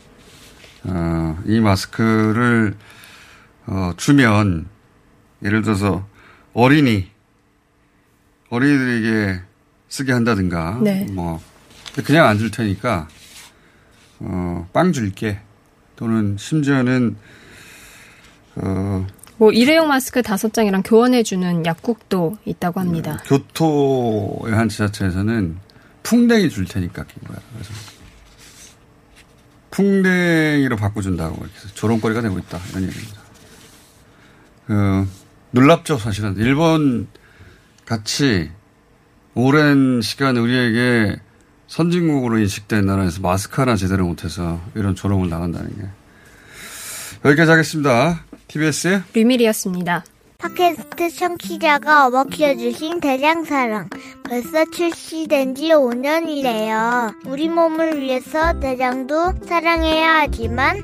어, 0.85 1.37
이 1.45 1.59
마스크를 1.59 2.75
어, 3.67 3.91
주면 3.97 4.67
예를 5.43 5.61
들어서 5.61 6.07
어린이 6.53 7.09
어린이들에게 8.49 9.41
쓰게 9.89 10.13
한다든가 10.13 10.79
네. 10.81 11.05
뭐 11.11 11.41
그냥 12.05 12.25
안 12.27 12.37
줄 12.37 12.51
테니까 12.51 13.09
어, 14.19 14.67
빵 14.71 14.93
줄게 14.93 15.39
또는 15.97 16.37
심지어는 16.39 17.17
어, 18.55 19.05
뭐 19.37 19.51
일회용 19.51 19.89
마스크 19.89 20.21
다섯 20.21 20.53
장이랑 20.53 20.83
교환해주는 20.83 21.65
약국도 21.65 22.37
있다고 22.45 22.79
합니다. 22.79 23.17
네, 23.17 23.29
교토의 23.29 24.53
한 24.53 24.69
지자체에서는 24.69 25.57
풍뎅이 26.03 26.49
줄 26.49 26.63
테니까 26.65 27.03
낀 27.03 27.23
거야. 27.27 27.37
그래서 27.53 27.73
풍뎅이로 29.73 30.75
바꿔준다고 30.75 31.35
이렇게 31.35 31.59
조롱거리가 31.73 32.21
되고 32.21 32.37
있다. 32.37 32.59
이런 32.69 32.83
얘기입니다. 32.83 33.21
그, 34.67 35.07
놀랍죠, 35.51 35.97
사실은. 35.97 36.35
일본 36.37 37.07
같이 37.85 38.51
오랜 39.33 40.01
시간 40.01 40.37
우리에게 40.37 41.19
선진국으로 41.67 42.37
인식된 42.37 42.85
나라에서 42.85 43.21
마스크 43.21 43.59
하나 43.59 43.75
제대로 43.75 44.05
못해서 44.05 44.61
이런 44.75 44.93
조롱을 44.93 45.27
나간다는 45.29 45.75
게. 45.75 45.87
여기까지 47.25 47.49
하겠습니다. 47.49 48.23
TBS의 48.47 49.03
류밀이었습니다. 49.13 50.03
팟캐스트 50.43 51.09
청취자가 51.09 52.07
어머 52.07 52.25
키워주신 52.25 52.99
대장사랑. 52.99 53.87
벌써 54.23 54.65
출시된 54.65 55.55
지 55.55 55.69
5년이래요. 55.69 57.15
우리 57.27 57.47
몸을 57.47 58.01
위해서 58.01 58.59
대장도 58.59 59.45
사랑해야 59.45 60.15
하지만 60.19 60.83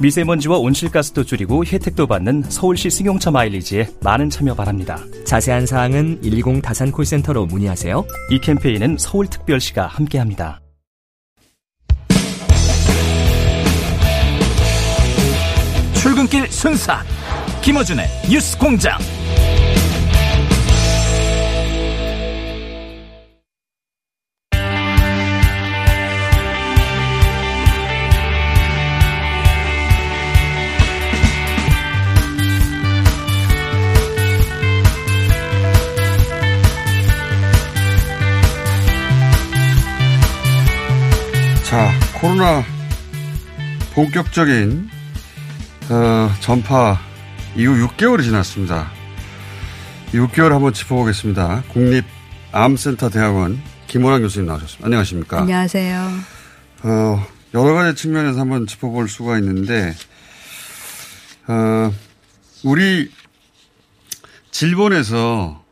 미세먼지와 0.00 0.58
온실가스도 0.58 1.24
줄이고 1.24 1.64
혜택도 1.64 2.06
받는 2.06 2.44
서울시 2.48 2.90
승용차 2.90 3.30
마일리지에 3.30 3.88
많은 4.02 4.30
참여 4.30 4.54
바랍니다. 4.54 4.98
자세한 5.24 5.66
사항은 5.66 6.20
120 6.22 6.62
다산 6.62 6.90
콜센터로 6.90 7.46
문의하세요. 7.46 8.04
이 8.30 8.40
캠페인은 8.40 8.96
서울특별시가 8.98 9.86
함께합니다. 9.86 10.60
출근길 15.94 16.50
순사 16.50 17.02
김어준의 17.62 18.06
뉴스공장. 18.30 19.19
자, 41.70 41.88
코로나 42.20 42.64
본격적인 43.94 44.90
어, 45.88 46.30
전파 46.40 46.98
이후 47.54 47.86
6개월이 47.86 48.24
지났습니다. 48.24 48.90
6개월 50.10 50.48
한번 50.48 50.72
짚어보겠습니다. 50.72 51.62
국립암센터 51.68 53.10
대학원 53.10 53.62
김호랑 53.86 54.22
교수님 54.22 54.48
나오셨습니다. 54.48 54.84
안녕하십니까? 54.84 55.42
안녕하세요. 55.42 56.08
어, 56.82 57.26
여러 57.54 57.72
가지 57.74 58.02
측면에서 58.02 58.40
한번 58.40 58.66
짚어볼 58.66 59.08
수가 59.08 59.38
있는데, 59.38 59.94
어, 61.46 61.92
우리 62.64 63.12
질본에서 64.50 65.64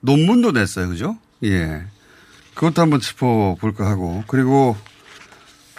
논문도 0.00 0.52
냈어요. 0.52 0.88
그죠? 0.88 1.18
예. 1.44 1.84
그것도 2.54 2.80
한번 2.80 3.00
짚어볼까 3.00 3.86
하고, 3.86 4.24
그리고, 4.26 4.78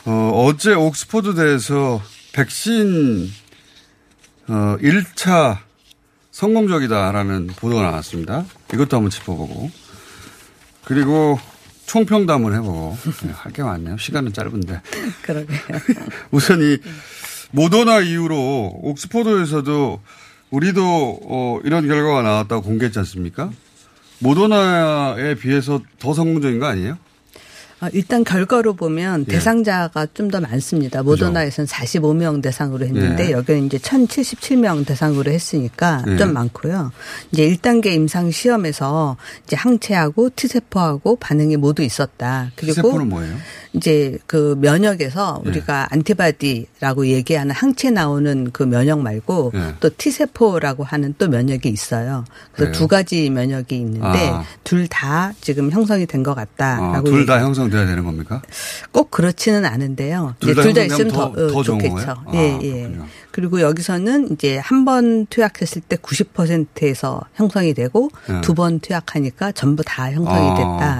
어, 0.05 0.45
어제 0.45 0.73
옥스퍼드 0.73 1.35
대에서 1.35 2.01
백신, 2.33 3.29
어, 4.47 4.77
1차 4.81 5.59
성공적이다라는 6.31 7.47
보도가 7.47 7.83
나왔습니다. 7.83 8.45
이것도 8.73 8.97
한번 8.97 9.11
짚어보고, 9.11 9.69
그리고 10.85 11.39
총평도 11.85 12.33
한번 12.33 12.53
해보고, 12.55 12.97
네, 13.23 13.31
할게 13.31 13.61
많네요. 13.63 13.97
시간은 13.97 14.33
짧은데. 14.33 14.81
그러게요. 15.21 15.59
우선 16.31 16.61
이 16.61 16.77
모더나 17.51 17.99
이후로 17.99 18.79
옥스퍼드에서도 18.81 20.01
우리도 20.49 21.19
어, 21.23 21.59
이런 21.63 21.87
결과가 21.87 22.23
나왔다고 22.23 22.61
공개했지 22.63 22.97
않습니까? 22.99 23.51
모더나에 24.19 25.35
비해서 25.35 25.81
더 25.99 26.13
성공적인 26.13 26.59
거 26.59 26.65
아니에요? 26.67 26.97
아, 27.81 27.89
일단 27.93 28.23
결과로 28.23 28.73
보면 28.75 29.25
예. 29.27 29.31
대상자가 29.33 30.07
좀 30.13 30.31
더 30.31 30.39
많습니다. 30.39 31.03
모더나에서는 31.03 31.67
45명 31.67 32.41
대상으로 32.41 32.85
했는데 32.85 33.27
예. 33.27 33.31
여기는 33.31 33.65
이제 33.65 33.77
1077명 33.79 34.85
대상으로 34.85 35.29
했으니까 35.29 36.03
예. 36.07 36.15
좀 36.15 36.31
많고요. 36.31 36.91
이제 37.33 37.49
1단계 37.49 37.87
임상 37.87 38.31
시험에서 38.31 39.17
이제 39.45 39.55
항체하고 39.57 40.29
T세포하고 40.35 41.17
반응이 41.17 41.57
모두 41.57 41.81
있었다. 41.81 42.51
그리고 42.55 42.75
세포는 42.75 43.09
뭐예요? 43.09 43.35
이제 43.73 44.17
그 44.27 44.55
면역에서 44.61 45.41
예. 45.45 45.49
우리가 45.49 45.87
안티바디라고 45.91 47.07
얘기하는 47.07 47.53
항체 47.53 47.89
나오는 47.91 48.51
그 48.53 48.63
면역 48.63 48.99
말고 49.01 49.51
예. 49.55 49.75
또 49.79 49.89
T세포라고 49.97 50.83
하는 50.83 51.13
또 51.17 51.27
면역이 51.27 51.67
있어요. 51.67 52.23
그래서 52.53 52.71
그래요? 52.71 52.71
두 52.73 52.87
가지 52.87 53.29
면역이 53.29 53.75
있는데 53.75 54.29
아. 54.29 54.43
둘다 54.63 55.33
지금 55.41 55.71
형성이 55.71 56.05
된 56.05 56.21
것 56.21 56.35
같다라고 56.35 56.95
아, 56.95 57.01
둘다 57.01 57.41
형성 57.41 57.70
돼야 57.71 57.85
되는 57.87 58.03
겁니까? 58.03 58.41
꼭 58.91 59.09
그렇지는 59.09 59.65
않은데요. 59.65 60.35
둘 60.39 60.53
다 60.55 60.61
있으면 60.83 61.07
더, 61.07 61.31
더- 61.33 61.45
어, 61.45 61.47
더 61.51 61.63
좋겠죠. 61.63 61.95
아, 62.09 62.25
예, 62.35 62.59
예. 62.61 62.91
그리고 63.31 63.61
여기서는 63.61 64.31
이제 64.33 64.57
한 64.59 64.85
번 64.85 65.25
투약했을 65.27 65.81
때 65.81 65.95
90%에서 65.95 67.21
형성이 67.35 67.73
되고 67.73 68.09
예. 68.29 68.41
두번 68.41 68.79
투약하니까 68.81 69.51
전부 69.53 69.83
다 69.85 70.11
형성이 70.11 70.49
아. 70.51 70.55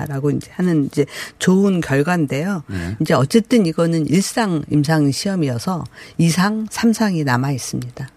됐다라고 0.06 0.32
이제 0.32 0.50
하는 0.56 0.86
이제 0.86 1.06
좋은 1.40 1.82
결과인데요. 1.82 2.64
네. 2.68 2.96
이제 3.02 3.14
어쨌든 3.14 3.66
이거는 3.66 4.08
일상 4.08 4.64
임상 4.72 5.12
시험이어서 5.12 5.84
2상, 6.20 6.70
3상이 6.70 7.24
남아 7.26 7.52
있습니다. 7.52 8.08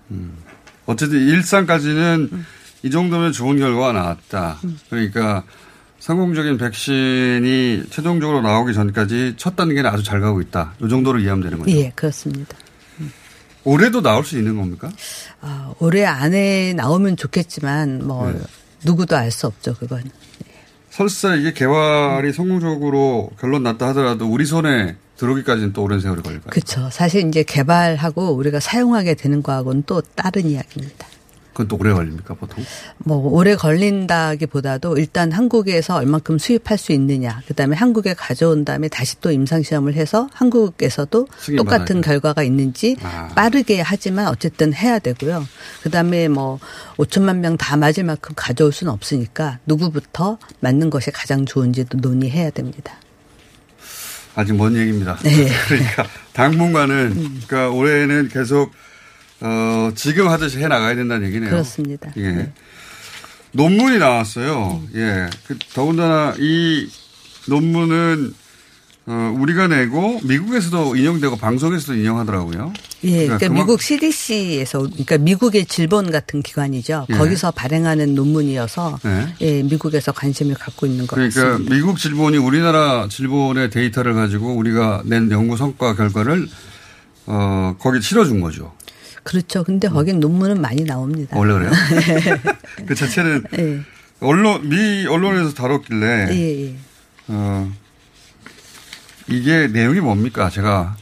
어쨌든 0.86 1.18
일상까지는 1.18 2.30
이 2.82 2.90
정도면 2.90 3.32
좋은 3.32 3.58
결과가 3.58 3.92
나왔다. 3.92 4.58
그러니까 4.90 5.42
성공적인 6.04 6.58
백신이 6.58 7.84
최종적으로 7.88 8.42
나오기 8.42 8.74
전까지 8.74 9.36
첫 9.38 9.56
단계는 9.56 9.86
아주 9.88 10.02
잘 10.02 10.20
가고 10.20 10.42
있다. 10.42 10.74
이 10.82 10.88
정도로 10.90 11.18
이해하면 11.18 11.42
되는 11.42 11.58
거죠. 11.58 11.70
예, 11.74 11.92
그렇습니다. 11.94 12.58
올해도 13.64 14.02
나올 14.02 14.22
수 14.22 14.36
있는 14.36 14.58
겁니까? 14.58 14.92
아, 15.40 15.72
올해 15.78 16.04
안에 16.04 16.74
나오면 16.74 17.16
좋겠지만 17.16 18.06
뭐 18.06 18.30
네. 18.30 18.38
누구도 18.84 19.16
알 19.16 19.30
수 19.30 19.46
없죠, 19.46 19.74
그건. 19.80 20.02
설사 20.90 21.36
이게 21.36 21.54
개발이 21.54 22.34
성공적으로 22.34 23.30
결론 23.40 23.62
났다 23.62 23.88
하더라도 23.88 24.30
우리 24.30 24.44
손에 24.44 24.96
들어오기까지는 25.16 25.72
또 25.72 25.84
오랜 25.84 26.00
세월이 26.00 26.20
걸릴까요? 26.20 26.50
그렇죠. 26.50 26.90
사실 26.92 27.26
이제 27.26 27.42
개발하고 27.44 28.32
우리가 28.32 28.60
사용하게 28.60 29.14
되는 29.14 29.42
거하고는 29.42 29.84
또 29.86 30.02
다른 30.02 30.46
이야기입니다. 30.50 31.06
그건 31.54 31.68
또 31.68 31.76
오래 31.80 31.92
걸립니까, 31.94 32.34
보통? 32.34 32.62
뭐 32.98 33.16
오래 33.16 33.56
걸린다기보다도 33.56 34.98
일단 34.98 35.32
한국에서 35.32 35.96
얼만큼 35.96 36.38
수입할 36.38 36.76
수 36.76 36.92
있느냐, 36.92 37.40
그다음에 37.48 37.76
한국에 37.76 38.12
가져온 38.12 38.66
다음에 38.66 38.88
다시 38.88 39.18
또 39.20 39.30
임상 39.30 39.62
시험을 39.62 39.94
해서 39.94 40.28
한국에서도 40.34 41.26
똑같은 41.56 42.02
결과가 42.02 42.42
있는지 42.42 42.96
아. 43.02 43.28
빠르게 43.34 43.80
하지만 43.80 44.26
어쨌든 44.28 44.74
해야 44.74 44.98
되고요. 44.98 45.46
그다음에 45.82 46.28
뭐 46.28 46.58
5천만 46.98 47.36
명 47.38 47.54
다 47.56 47.76
맞을 47.76 48.02
만큼 48.02 48.32
가져올 48.34 48.72
수는 48.72 48.92
없으니까 48.92 49.60
누구부터 49.66 50.38
맞는 50.60 50.90
것이 50.90 51.12
가장 51.12 51.46
좋은지도 51.46 51.98
논의해야 51.98 52.50
됩니다. 52.50 52.94
아직 54.34 54.54
먼 54.54 54.76
얘기입니다. 54.76 55.16
네. 55.22 55.46
그러니까 55.68 56.04
당분간은, 56.32 57.14
그러니까 57.46 57.70
올해는 57.70 58.28
계속, 58.28 58.72
어, 59.40 59.90
지금 59.94 60.28
하듯이 60.28 60.58
해 60.58 60.68
나가야 60.68 60.94
된다는 60.94 61.26
얘기네요. 61.28 61.50
그렇습니다. 61.50 62.10
예. 62.16 62.52
논문이 63.52 63.98
나왔어요. 63.98 64.82
예. 64.94 65.26
그 65.46 65.58
더군다나 65.74 66.34
이 66.38 66.88
논문은 67.48 68.34
어, 69.06 69.36
우리가 69.38 69.66
내고 69.68 70.18
미국에서도 70.24 70.96
인용되고 70.96 71.36
방송에서도 71.36 71.94
인용하더라고요. 71.98 72.72
예, 73.04 73.26
그러니까, 73.26 73.38
그만- 73.48 73.52
미국 73.60 73.82
CDC에서 73.82 74.78
그러니까 74.78 75.18
미국의 75.18 75.66
질본 75.66 76.10
같은 76.10 76.40
기관이죠. 76.40 77.06
예. 77.10 77.14
거기서 77.14 77.50
발행하는 77.50 78.14
논문이어서 78.14 78.98
네. 79.02 79.34
예, 79.42 79.62
미국에서 79.62 80.10
관심을 80.12 80.54
갖고 80.54 80.86
있는 80.86 81.06
것 81.06 81.16
그러니까 81.16 81.48
같습니다. 81.50 81.74
미국 81.74 81.98
질본이 81.98 82.38
우리나라 82.38 83.06
질본의 83.10 83.68
데이터를 83.68 84.14
가지고 84.14 84.54
우리가 84.54 85.02
낸 85.04 85.30
연구 85.30 85.58
성과 85.58 85.94
결과를 85.94 86.48
어, 87.26 87.76
거기 87.78 88.00
실어준 88.00 88.40
거죠. 88.40 88.72
그렇죠. 89.24 89.64
근데 89.64 89.88
거긴 89.88 90.20
논문은 90.20 90.60
많이 90.60 90.84
나옵니다. 90.84 91.36
원래 91.36 91.54
그래요? 91.54 91.72
그 92.86 92.94
자체는 92.94 93.44
예. 93.58 93.80
언론 94.20 94.68
미 94.68 95.06
언론에서 95.06 95.54
다뤘길래 95.54 96.28
예, 96.30 96.66
예. 96.66 96.74
어, 97.28 97.72
이게 99.26 99.66
내용이 99.66 100.00
뭡니까? 100.00 100.50
제가 100.50 100.96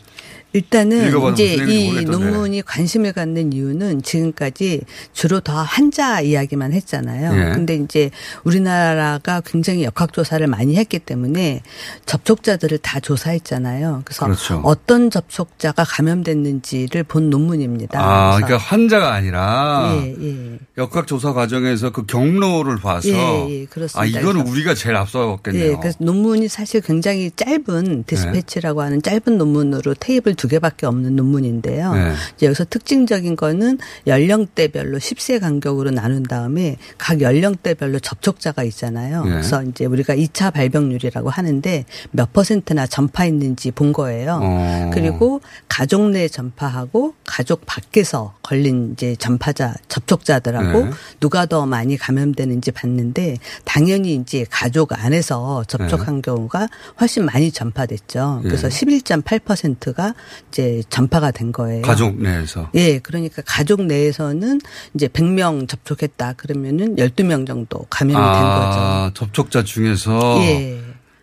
일단은 0.53 1.33
이제 1.33 1.55
이. 1.55 2.05
논문이 2.05 2.63
관심을 2.63 3.13
갖는 3.13 3.53
이유는 3.53 4.03
지금까지 4.03 4.83
주로 5.13 5.41
더 5.41 5.63
환자 5.63 6.21
이야기만 6.21 6.73
했잖아요. 6.73 7.33
예. 7.39 7.53
근데 7.55 7.77
이제 7.77 8.11
우리나라가 8.45 9.41
굉장히 9.45 9.85
역학조사를 9.85 10.47
많이 10.47 10.77
했기 10.77 10.99
때문에 10.99 11.63
접촉자들을 12.07 12.79
다 12.79 13.01
조사했잖아요. 13.01 14.03
그래서 14.05 14.27
그렇죠. 14.27 14.61
어떤 14.65 15.11
접촉자가 15.11 15.85
감염됐는지를 15.85 17.05
본 17.05 17.31
논문입니다. 17.31 17.99
아, 18.01 18.33
그래서 18.37 18.47
그러니까 18.47 18.69
환자가 18.69 19.13
아니라 19.13 19.93
예, 20.03 20.15
예. 20.21 20.59
역학 20.79 21.07
조사 21.07 21.33
과정에서 21.33 21.91
그 21.91 22.05
경로를 22.07 22.77
봐서 22.77 23.09
예, 23.09 23.47
예, 23.51 23.65
그렇습니다. 23.67 24.01
아 24.01 24.05
이거는 24.05 24.47
우리가 24.47 24.75
제일 24.75 24.97
앞서갔겠네요. 24.97 25.73
예, 25.73 25.77
그래서 25.77 25.97
논문이 26.01 26.49
사실 26.49 26.81
굉장히 26.81 27.31
짧은 27.35 28.05
디스패치라고 28.07 28.83
하는 28.83 29.01
짧은 29.03 29.39
논문으로 29.39 29.95
테이블 29.95 30.35
두 30.43 30.49
개밖에 30.49 30.87
없는 30.87 31.15
논문인데요. 31.15 31.95
네. 31.95 32.15
이제 32.35 32.47
여기서 32.47 32.65
특징적인 32.65 33.37
거는 33.37 33.79
연령대별로 34.09 34.99
10세 34.99 35.39
간격으로 35.39 35.93
나눈 35.93 36.25
다음에 36.25 36.79
각 36.99 37.21
연령대별로 37.21 38.01
접촉자가 38.01 38.65
있잖아요. 38.65 39.23
네. 39.23 39.31
그래서 39.31 39.63
이제 39.63 39.85
우리가 39.85 40.17
2차 40.17 40.53
발병률이라고 40.53 41.31
하는데 41.31 41.85
몇 42.11 42.33
퍼센트나 42.33 42.89
전파했는지 42.89 43.71
본 43.71 43.93
거예요. 43.93 44.41
어. 44.43 44.91
그리고 44.93 45.41
가족 45.69 46.11
내 46.11 46.27
전파하고 46.27 47.15
가족 47.25 47.65
밖에서 47.65 48.35
걸린 48.53 48.93
이제 48.93 49.17
전파자 49.17 49.75
접촉자들하고 49.89 50.85
네. 50.85 50.91
누가 51.21 51.47
더 51.47 51.65
많이 51.65 51.97
감염되는지 51.97 52.73
봤는데 52.73 53.39
당연히 53.65 54.15
이제 54.15 54.45
가족 54.51 54.93
안에서 54.93 55.65
접촉한 55.65 56.21
경우가 56.21 56.69
훨씬 57.01 57.25
많이 57.25 57.51
전파됐죠. 57.51 58.41
그래서 58.43 58.69
네. 58.69 59.01
11.8%가 59.01 60.15
이제 60.49 60.83
전파가 60.91 61.31
된 61.31 61.51
거예요. 61.51 61.81
가족 61.81 62.21
내에서. 62.21 62.69
예, 62.75 62.99
그러니까 62.99 63.41
가족 63.47 63.87
내에서는 63.87 64.61
이제 64.93 65.09
100명 65.09 65.67
접촉했다 65.67 66.35
그러면은 66.35 66.97
12명 66.97 67.47
정도 67.47 67.87
감염이 67.89 68.15
된 68.15 68.23
거죠. 68.23 68.79
아, 68.79 69.11
접촉자 69.15 69.65
중에서 69.65 70.37
예. 70.43 70.79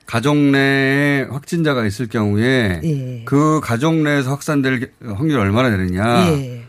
가족 0.08 0.36
내에 0.36 1.28
확진자가 1.30 1.86
있을 1.86 2.08
경우에 2.08 2.82
예. 2.84 3.22
그 3.26 3.60
가족 3.62 3.94
내에서 3.94 4.32
확산될 4.32 4.94
확률이 5.04 5.40
얼마나 5.40 5.70
되느냐. 5.70 6.28
예. 6.32 6.69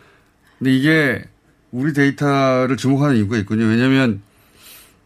근데 0.61 0.75
이게 0.75 1.25
우리 1.73 1.95
데이터를 1.95 2.77
주목하는 2.77 3.17
이유가 3.17 3.39
있군요. 3.39 3.65
왜냐하면 3.65 4.21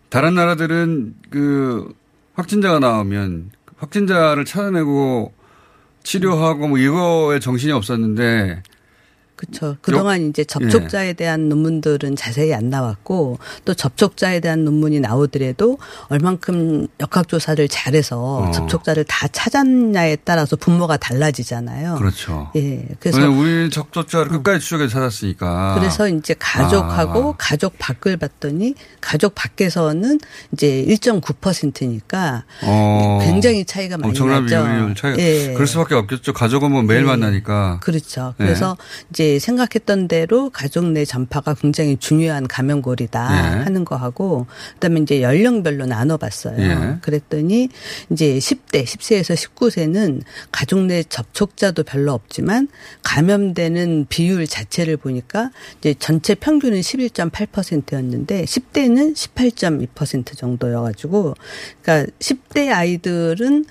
다른 0.08 0.34
나라들은 0.34 1.14
그 1.30 1.94
확진자가 2.34 2.80
나오면 2.80 3.52
확진자를 3.76 4.44
찾아내고 4.44 5.32
치료하고 6.02 6.66
뭐 6.68 6.78
이거에 6.78 7.38
정신이 7.38 7.72
없었는데 7.72 8.64
그렇죠. 9.46 9.76
그동안 9.80 10.28
이제 10.28 10.44
접촉자에 10.44 11.14
대한 11.14 11.48
논문들은 11.48 12.16
자세히 12.16 12.54
안 12.54 12.70
나왔고 12.70 13.38
또 13.64 13.74
접촉자에 13.74 14.40
대한 14.40 14.64
논문이 14.64 15.00
나오더라도 15.00 15.78
얼만큼 16.09 16.88
역학조사를 17.00 17.66
잘해서 17.68 18.18
어. 18.20 18.50
접촉자를 18.52 19.04
다 19.04 19.28
찾았냐에 19.28 20.16
따라서 20.24 20.57
분모가 20.57 20.96
달라지잖아요. 20.96 21.96
그렇죠. 21.96 22.50
예. 22.57 22.85
그래서 23.00 23.30
우리 23.30 23.70
접촉자를 23.70 24.28
끝까지 24.28 24.61
추적해 24.61 24.88
찾았으니까. 24.88 25.76
그래서 25.78 26.09
이제 26.09 26.35
가족하고 26.38 27.30
아. 27.30 27.37
가족 27.38 27.78
밖을 27.78 28.16
봤더니 28.16 28.74
가족 29.00 29.35
밖에서는 29.35 30.18
이제 30.52 30.85
1.9%니까 30.88 32.44
어. 32.62 33.20
굉장히 33.22 33.64
차이가 33.64 33.96
많이 33.96 34.11
엄청난 34.11 34.46
나죠. 34.46 34.64
비율 34.64 34.94
차이가. 34.94 35.18
예. 35.18 35.52
그럴 35.52 35.66
수밖에 35.66 35.94
없겠죠. 35.94 36.33
가족은 36.33 36.70
뭐 36.70 36.83
매일 36.83 37.02
예. 37.02 37.07
만나니까. 37.07 37.80
그렇죠. 37.80 38.35
예. 38.40 38.44
그래서 38.44 38.76
이제 39.11 39.33
생각했던 39.38 40.08
대로 40.08 40.50
가족 40.50 40.86
내 40.86 41.04
전파가 41.04 41.54
굉장히 41.54 41.96
중요한 41.96 42.46
감염골이다 42.46 43.28
예. 43.30 43.62
하는 43.64 43.84
거하고 43.84 44.46
그다음에 44.74 45.00
이제 45.00 45.22
연령별로 45.22 45.86
나눠봤어요. 45.86 46.56
예. 46.58 46.96
그랬더니 47.00 47.68
이제 48.10 48.38
10대, 48.38 48.84
10세에서 48.84 49.34
19세는 49.34 50.22
가족 50.52 50.80
내 50.84 51.02
접촉자도 51.02 51.84
별로 51.84 52.12
없지만 52.12 52.68
감염되는 53.02 54.06
비율 54.08 54.46
자체를 54.46 54.96
보니까 54.96 55.50
이제 55.78 55.94
전체 55.98 56.34
평균은 56.34 56.80
11.8%였는데 56.80 58.44
10대는 58.44 59.14
18.2% 59.14 60.36
정도여가지고 60.36 61.34
그러니까 61.82 62.12
10대 62.18 62.72
아이들은 62.72 63.64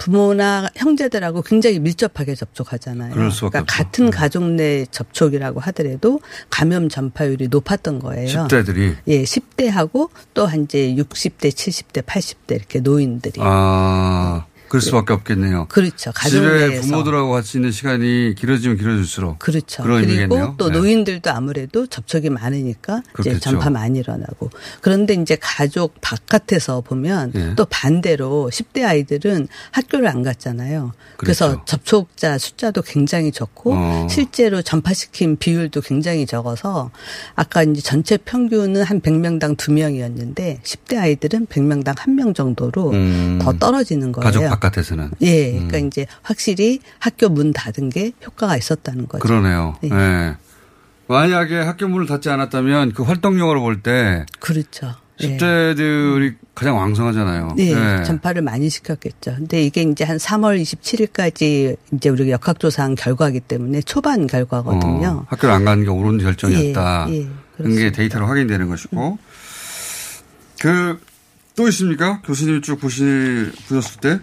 부모나 0.00 0.68
형제들하고 0.76 1.42
굉장히 1.42 1.78
밀접하게 1.78 2.34
접촉하잖아요. 2.34 3.12
그러니까 3.12 3.46
없죠. 3.60 3.66
같은 3.66 4.10
가족 4.10 4.44
내 4.44 4.86
접촉이라고 4.90 5.60
하더라도 5.60 6.20
감염 6.48 6.88
전파율이 6.88 7.48
높았던 7.48 7.98
거예요. 7.98 8.26
10대들이. 8.48 8.96
예, 9.06 9.22
10대하고 9.22 10.08
또 10.34 10.46
한 10.46 10.64
이제 10.64 10.94
60대, 10.96 11.50
70대, 11.50 12.02
80대 12.02 12.56
이렇게 12.56 12.80
노인들이. 12.80 13.40
아, 13.44 14.46
그럴 14.70 14.80
수밖에 14.80 15.12
없겠네요. 15.12 15.66
그렇죠. 15.68 16.12
가족 16.14 16.36
집에 16.36 16.68
내에서. 16.68 16.82
부모들하고 16.82 17.32
같이 17.32 17.58
있는 17.58 17.72
시간이 17.72 18.36
길어지면 18.38 18.76
길어질수록. 18.78 19.40
그렇죠. 19.40 19.82
그리고. 19.82 20.54
또 20.56 20.70
네. 20.70 20.78
노인들도 20.78 21.28
아무래도 21.28 21.88
접촉이 21.88 22.30
많으니까 22.30 22.98
이제 22.98 23.30
그렇겠죠. 23.30 23.40
전파 23.50 23.68
많이 23.68 23.98
일어나고. 23.98 24.48
그런데 24.80 25.14
이제 25.14 25.36
가족 25.40 26.00
바깥에서 26.00 26.82
보면 26.82 27.32
예. 27.34 27.54
또 27.56 27.66
반대로 27.68 28.48
10대 28.52 28.84
아이들은 28.84 29.48
학교를 29.72 30.06
안 30.06 30.22
갔잖아요. 30.22 30.92
그래서 31.16 31.48
그렇죠. 31.48 31.64
접촉자 31.64 32.38
숫자도 32.38 32.82
굉장히 32.82 33.32
적고 33.32 33.74
어. 33.74 34.06
실제로 34.08 34.62
전파시킨 34.62 35.36
비율도 35.36 35.80
굉장히 35.80 36.26
적어서 36.26 36.92
아까 37.34 37.64
이제 37.64 37.80
전체 37.80 38.16
평균은 38.16 38.84
한 38.84 39.00
100명당 39.00 39.56
2명이었는데 39.56 40.62
10대 40.62 40.96
아이들은 40.96 41.46
100명당 41.46 41.96
1명 41.96 42.36
정도로 42.36 42.90
음. 42.90 43.40
더 43.42 43.52
떨어지는 43.52 44.12
거예요. 44.12 44.30
바깥에서는. 44.60 45.10
예, 45.22 45.50
음. 45.52 45.68
그러니까 45.68 45.78
이제 45.78 46.06
확실히 46.22 46.80
학교 46.98 47.28
문 47.28 47.52
닫은 47.52 47.90
게 47.90 48.12
효과가 48.24 48.56
있었다는 48.56 49.08
거죠. 49.08 49.22
그러네요. 49.22 49.76
예. 49.84 49.88
예. 49.90 50.36
만약에 51.08 51.56
학교 51.60 51.88
문을 51.88 52.06
닫지 52.06 52.30
않았다면 52.30 52.92
그 52.92 53.02
활동용으로 53.02 53.60
볼 53.62 53.82
때 53.82 54.24
그렇죠. 54.38 54.94
예. 55.22 55.36
10대들이 55.36 56.34
가장 56.54 56.76
왕성하잖아요. 56.78 57.54
네, 57.56 57.72
예. 57.72 58.04
전파를 58.04 58.42
많이 58.42 58.70
시켰겠죠. 58.70 59.34
근데 59.36 59.62
이게 59.62 59.82
이제 59.82 60.04
한 60.04 60.16
3월 60.16 60.60
27일까지 60.62 61.76
이제 61.92 62.08
우리가 62.08 62.30
역학조사한 62.30 62.94
결과이기 62.94 63.40
때문에 63.40 63.82
초반 63.82 64.26
결과거든요. 64.26 65.08
어, 65.08 65.26
학교를 65.28 65.54
안 65.54 65.64
가는 65.64 65.82
게 65.84 65.90
옳은 65.90 66.18
결정이었다. 66.18 67.06
예, 67.10 67.14
예, 67.22 67.28
그런 67.56 67.74
게 67.76 67.90
데이터로 67.92 68.26
확인되는 68.26 68.68
것이고. 68.68 69.18
그, 70.60 71.00
또 71.56 71.68
있습니까? 71.68 72.20
교수님이 72.22 72.60
쭉 72.62 72.78
보시, 72.80 73.02
보셨을 73.68 74.00
때? 74.00 74.20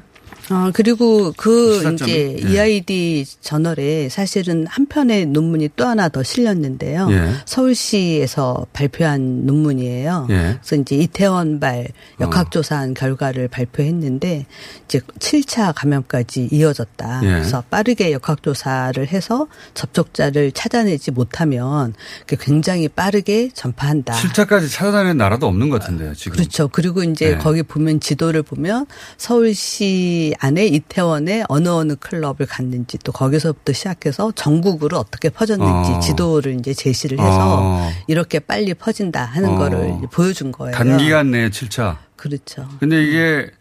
어, 0.50 0.72
그리고 0.74 1.34
그 1.36 1.76
시사점이? 1.76 2.12
이제 2.12 2.38
예. 2.44 2.58
EID 2.58 3.26
저널에 3.42 4.08
사실은 4.10 4.66
한 4.68 4.86
편의 4.86 5.26
논문이 5.26 5.70
또 5.76 5.86
하나 5.86 6.08
더 6.10 6.24
실렸는데요. 6.24 7.08
예. 7.12 7.32
서울시에서 7.46 8.66
발표한 8.72 9.46
논문이에요. 9.46 10.28
예. 10.30 10.58
그래서 10.62 10.76
이제 10.82 10.96
이태원발 10.96 11.90
역학조사한 12.22 12.94
결과를 12.94 13.48
발표했는데 13.50 14.46
이제 14.86 15.00
7차 15.20 15.74
감염까지 15.76 16.50
이어졌다. 16.52 17.22
예. 17.24 17.28
그래서 17.28 17.64
빠르게 17.70 18.12
역학조사를 18.14 19.06
해서 19.08 19.48
접촉자를 19.74 20.52
찾아내지 20.54 21.12
못하면 21.12 21.94
굉장히 22.28 22.88
빠르게 22.88 23.50
전파한다. 23.54 24.14
7차까지 24.14 24.72
찾아다니는 24.72 25.18
나라도 25.18 25.48
없는 25.48 25.70
것 25.70 25.82
같은데요, 25.82 26.14
지금. 26.14 26.38
그렇죠. 26.38 26.68
그리고 26.70 27.04
이제 27.04 27.32
네. 27.32 27.38
거기 27.38 27.64
보면 27.64 28.00
지도를 28.00 28.44
보면 28.44 28.86
서울시 29.18 30.34
안에 30.40 30.66
이태원에 30.68 31.44
어느 31.50 31.70
어느 31.70 31.96
클럽을 31.96 32.46
갔는지 32.48 32.98
또 33.00 33.12
거기서부터 33.12 33.74
시작해서 33.74 34.32
전국으로 34.34 34.98
어떻게 34.98 35.30
퍼졌는지 35.30 35.92
어. 35.92 36.00
지도를 36.00 36.60
이제 36.60 36.74
제시를 36.74 37.20
해서 37.20 37.60
어. 37.62 37.90
이렇게 38.08 38.40
빨리 38.40 38.74
퍼진다 38.74 39.24
하는 39.24 39.50
어. 39.50 39.58
거를 39.58 39.94
보여준 40.12 40.52
거예요. 40.52 40.76
단기간 40.76 41.32
내에 41.32 41.50
7차. 41.50 41.98
그렇죠. 42.16 42.68
근데 42.80 43.04
이게 43.04 43.52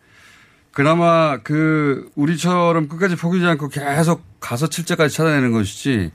그나마 0.73 1.39
그 1.43 2.11
우리처럼 2.17 2.89
끝까지 2.89 3.17
포기하지 3.17 3.49
않고 3.53 3.69
계속 3.69 4.23
가서 4.41 4.67
7차까지 4.67 5.11
찾아내는 5.11 5.53
것이지 5.53 6.11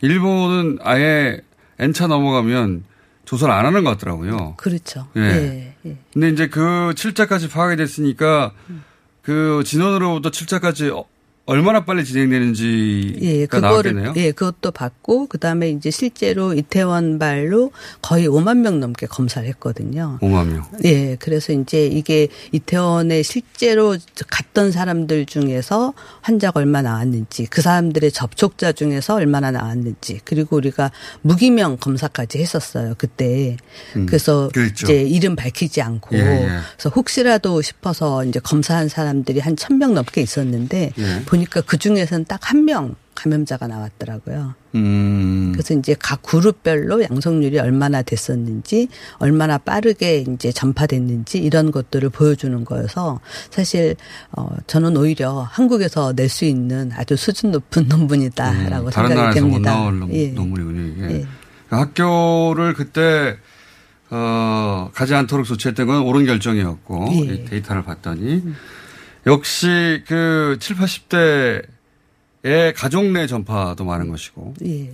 일본은 0.00 0.78
아예 0.82 1.40
N차 1.78 2.06
넘어가면 2.06 2.84
조사를 3.26 3.52
안 3.52 3.66
하는 3.66 3.84
것 3.84 3.90
같더라고요. 3.90 4.54
그렇죠. 4.56 5.08
예. 5.16 5.20
예. 5.20 5.74
예. 5.84 5.96
근데 6.12 6.28
이제 6.30 6.48
그 6.48 6.94
7차까지 6.96 7.50
파악이 7.50 7.76
됐으니까 7.76 8.52
그 9.26 9.64
진원으로부터 9.66 10.30
7차까지 10.30 11.04
얼마나 11.46 11.84
빨리 11.84 12.04
진행되는지가 12.04 13.18
예, 13.22 13.46
그거를 13.46 13.94
나왔겠네요. 13.94 14.14
예, 14.16 14.32
그것도 14.32 14.72
받고 14.72 15.28
그다음에 15.28 15.70
이제 15.70 15.92
실제로 15.92 16.52
이태원 16.52 17.20
발로 17.20 17.70
거의 18.02 18.26
5만 18.26 18.58
명 18.58 18.80
넘게 18.80 19.06
검사를 19.06 19.46
했거든요. 19.48 20.18
5만 20.22 20.46
명. 20.48 20.64
예, 20.84 21.16
그래서 21.20 21.52
이제 21.52 21.86
이게 21.86 22.26
이태원에 22.50 23.22
실제로 23.22 23.96
갔던 24.28 24.72
사람들 24.72 25.26
중에서 25.26 25.94
환자가 26.22 26.58
얼마 26.58 26.82
나왔는지, 26.82 27.46
그 27.46 27.62
사람들의 27.62 28.10
접촉자 28.10 28.72
중에서 28.72 29.14
얼마나 29.14 29.52
나왔는지, 29.52 30.20
그리고 30.24 30.56
우리가 30.56 30.90
무기명 31.22 31.76
검사까지 31.78 32.38
했었어요 32.38 32.94
그때. 32.98 33.56
음, 33.94 34.06
그래서 34.06 34.50
그랬죠. 34.52 34.86
이제 34.86 35.02
이름 35.02 35.36
밝히지 35.36 35.80
않고, 35.80 36.16
예, 36.16 36.20
예. 36.20 36.48
그래서 36.76 36.90
혹시라도 36.90 37.62
싶어서 37.62 38.24
이제 38.24 38.40
검사한 38.40 38.88
사람들이 38.88 39.38
한천명 39.38 39.94
넘게 39.94 40.20
있었는데 40.20 40.92
예. 40.98 41.22
보니까 41.36 41.60
그 41.62 41.76
중에서는 41.76 42.24
딱 42.24 42.40
한 42.52 42.64
명 42.64 42.94
감염자가 43.14 43.66
나왔더라고요. 43.66 44.54
음. 44.74 45.50
그래서 45.52 45.72
이제 45.72 45.96
각 45.98 46.20
그룹별로 46.22 47.02
양성률이 47.02 47.58
얼마나 47.58 48.02
됐었는지, 48.02 48.88
얼마나 49.18 49.56
빠르게 49.56 50.18
이제 50.28 50.52
전파됐는지 50.52 51.38
이런 51.38 51.70
것들을 51.70 52.10
보여주는 52.10 52.62
거여서 52.64 53.20
사실 53.50 53.96
어 54.36 54.48
저는 54.66 54.96
오히려 54.98 55.40
한국에서 55.50 56.12
낼 56.14 56.28
수 56.28 56.44
있는 56.44 56.90
아주 56.94 57.16
수준 57.16 57.52
높은 57.52 57.86
논문이다라고 57.88 58.86
음, 58.88 58.90
다른 58.90 59.08
생각이 59.08 59.14
나라에서 59.40 59.40
못 59.46 59.52
됩니다. 59.52 59.70
나올 59.72 59.98
논- 59.98 60.12
예. 60.12 60.28
논문이군요, 60.28 60.82
이게. 61.06 61.14
예. 61.20 61.26
학교를 61.70 62.74
그때, 62.74 63.38
어, 64.10 64.90
가지 64.94 65.14
않도록 65.14 65.46
조치했던 65.46 65.86
건 65.86 66.02
옳은 66.02 66.26
결정이었고, 66.26 67.08
예. 67.12 67.16
이 67.16 67.44
데이터를 67.46 67.82
봤더니, 67.82 68.42
역시 69.26 70.02
그 70.06 70.56
7, 70.60 70.76
80대의 70.76 72.72
가족 72.76 73.10
내 73.10 73.26
전파도 73.26 73.84
많은 73.84 74.08
것이고, 74.08 74.54
예. 74.64 74.90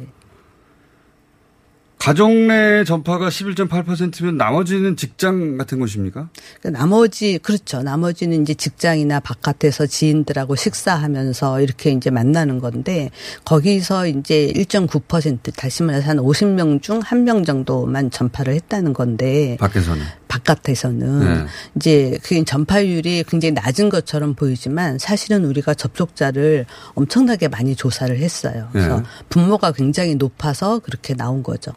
가족 2.02 2.32
내 2.32 2.82
전파가 2.82 3.28
11.8%면 3.28 4.36
나머지는 4.36 4.96
직장 4.96 5.56
같은 5.56 5.78
곳입니까? 5.78 6.30
그 6.60 6.66
나머지 6.66 7.38
그렇죠. 7.38 7.80
나머지는 7.82 8.42
이제 8.42 8.54
직장이나 8.54 9.20
바깥에서 9.20 9.86
지인들하고 9.86 10.56
식사하면서 10.56 11.60
이렇게 11.60 11.92
이제 11.92 12.10
만나는 12.10 12.58
건데 12.58 13.10
거기서 13.44 14.08
이제 14.08 14.52
1.9% 14.52 15.54
다시 15.56 15.84
말해서 15.84 16.10
한 16.10 16.16
50명 16.16 16.82
중 16.82 17.00
한 17.04 17.22
명 17.22 17.44
정도만 17.44 18.10
전파를 18.10 18.52
했다는 18.54 18.94
건데 18.94 19.56
밖에서는 19.60 20.02
바깥에서는 20.26 21.20
네. 21.20 21.46
이제 21.76 22.18
그 22.24 22.44
전파율이 22.44 23.22
굉장히 23.28 23.52
낮은 23.52 23.90
것처럼 23.90 24.34
보이지만 24.34 24.98
사실은 24.98 25.44
우리가 25.44 25.74
접촉자를 25.74 26.66
엄청나게 26.94 27.46
많이 27.46 27.76
조사를 27.76 28.18
했어요. 28.18 28.68
그래서 28.72 28.96
네. 28.98 29.02
분모가 29.28 29.70
굉장히 29.70 30.16
높아서 30.16 30.80
그렇게 30.80 31.14
나온 31.14 31.44
거죠. 31.44 31.72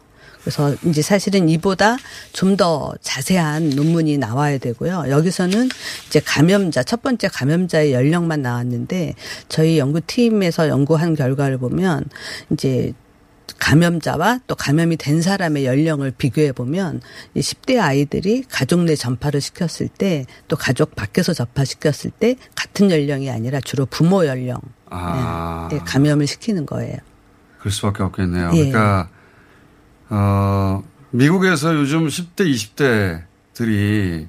그래서 0.46 0.74
이제 0.84 1.02
사실은 1.02 1.48
이보다 1.48 1.96
좀 2.32 2.56
더 2.56 2.94
자세한 3.02 3.70
논문이 3.70 4.16
나와야 4.16 4.56
되고요. 4.56 5.06
여기서는 5.10 5.68
이제 6.06 6.20
감염자, 6.24 6.82
첫 6.84 7.02
번째 7.02 7.28
감염자의 7.28 7.92
연령만 7.92 8.40
나왔는데 8.40 9.14
저희 9.50 9.78
연구팀에서 9.78 10.68
연구한 10.70 11.14
결과를 11.14 11.58
보면 11.58 12.04
이제 12.50 12.94
감염자와 13.58 14.40
또 14.46 14.54
감염이 14.54 14.96
된 14.96 15.20
사람의 15.20 15.66
연령을 15.66 16.12
비교해 16.12 16.52
보면 16.52 17.02
이 17.34 17.40
10대 17.40 17.78
아이들이 17.78 18.44
가족 18.48 18.84
내 18.84 18.94
전파를 18.94 19.42
시켰을 19.42 19.88
때 19.88 20.24
또 20.48 20.56
가족 20.56 20.96
밖에서 20.96 21.34
전파시켰을 21.34 22.12
때 22.18 22.36
같은 22.54 22.90
연령이 22.90 23.30
아니라 23.30 23.60
주로 23.60 23.84
부모 23.84 24.26
연령 24.26 24.60
아. 24.88 25.68
에 25.72 25.78
감염을 25.80 26.26
시키는 26.26 26.64
거예요. 26.64 26.96
그럴 27.58 27.72
수밖에 27.72 28.02
없겠네요. 28.02 28.52
예. 28.54 28.70
그러니까 28.70 29.10
어 30.10 30.82
미국에서 31.10 31.74
요즘 31.74 32.06
10대, 32.08 33.22
20대들이 33.54 34.28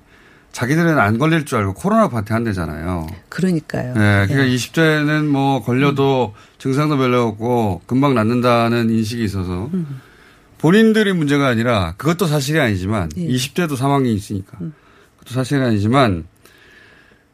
자기들은 0.51 0.97
안 0.97 1.19
걸릴 1.19 1.45
줄 1.45 1.59
알고 1.59 1.75
코로나 1.75 2.09
파티 2.09 2.33
한대잖아요. 2.33 3.07
그러니까요. 3.29 3.93
네, 3.93 4.25
그러니까 4.27 4.47
예. 4.47 4.55
20대는 4.55 5.27
뭐 5.27 5.61
걸려도 5.61 6.33
증상도 6.57 6.97
별로 6.97 7.27
없고 7.27 7.81
금방 7.85 8.15
낫는다는 8.15 8.89
인식이 8.89 9.23
있어서 9.23 9.69
음. 9.73 10.01
본인들이 10.57 11.13
문제가 11.13 11.47
아니라 11.47 11.93
그것도 11.97 12.25
사실이 12.25 12.59
아니지만 12.59 13.11
예. 13.17 13.27
20대도 13.27 13.75
사망이 13.75 14.11
있으니까 14.11 14.57
음. 14.61 14.73
그것도 15.19 15.35
사실이 15.35 15.61
아니지만 15.61 16.25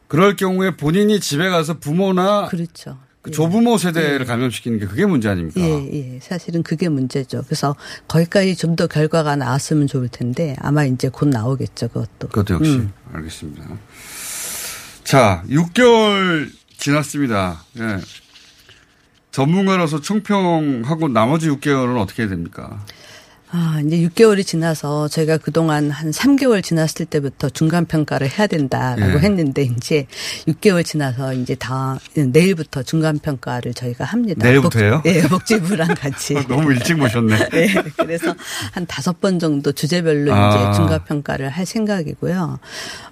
그럴 0.06 0.36
경우에 0.36 0.76
본인이 0.76 1.18
집에 1.18 1.48
가서 1.48 1.78
부모나 1.78 2.48
그렇죠. 2.48 2.98
그 3.24 3.30
조부모 3.30 3.78
세대를 3.78 4.26
감염시키는 4.26 4.78
게 4.78 4.86
그게 4.86 5.06
문제 5.06 5.30
아닙니까? 5.30 5.58
예, 5.60 5.88
예. 6.14 6.18
사실은 6.20 6.62
그게 6.62 6.88
문제죠. 6.90 7.42
그래서 7.46 7.74
거기까지 8.06 8.54
좀 8.54 8.74
더 8.76 8.86
결과가 8.86 9.36
나왔으면 9.36 9.86
좋을 9.86 10.08
텐데 10.08 10.56
아마 10.60 10.84
이제 10.84 11.08
곧 11.08 11.28
나오겠죠, 11.28 11.88
그것도. 11.88 12.28
그것도 12.28 12.54
역시 12.54 12.72
음. 12.72 12.92
알겠습니다. 13.12 13.64
자, 15.04 15.42
6개월 15.48 16.50
지났습니다. 16.76 17.64
예. 17.78 17.98
전문가로서 19.30 20.00
청평하고 20.00 21.08
나머지 21.08 21.48
6개월은 21.48 22.00
어떻게 22.00 22.22
해야 22.22 22.28
됩니까? 22.30 22.84
아, 23.56 23.80
이제 23.86 23.96
6개월이 23.98 24.44
지나서 24.44 25.06
저희가 25.06 25.38
그동안 25.38 25.88
한 25.88 26.10
3개월 26.10 26.60
지났을 26.60 27.06
때부터 27.06 27.48
중간 27.48 27.84
평가를 27.86 28.28
해야 28.28 28.48
된다라고 28.48 29.12
예. 29.14 29.18
했는데 29.18 29.62
이제 29.62 30.08
6개월 30.48 30.84
지나서 30.84 31.34
이제 31.34 31.54
다 31.54 32.00
내일부터 32.16 32.82
중간 32.82 33.20
평가를 33.20 33.72
저희가 33.72 34.04
합니다. 34.04 34.44
내일부터예요? 34.44 35.02
복, 35.02 35.06
예, 35.06 35.22
복지부랑 35.22 35.94
같이. 35.94 36.34
너무 36.48 36.72
일찍 36.72 36.94
모셨네. 36.98 37.48
네, 37.50 37.74
그래서 37.96 38.34
한 38.72 38.86
다섯 38.86 39.20
번 39.20 39.38
정도 39.38 39.70
주제별로 39.70 40.34
아. 40.34 40.48
이제 40.48 40.76
중간 40.76 41.04
평가를 41.04 41.48
할 41.48 41.64
생각이고요. 41.64 42.58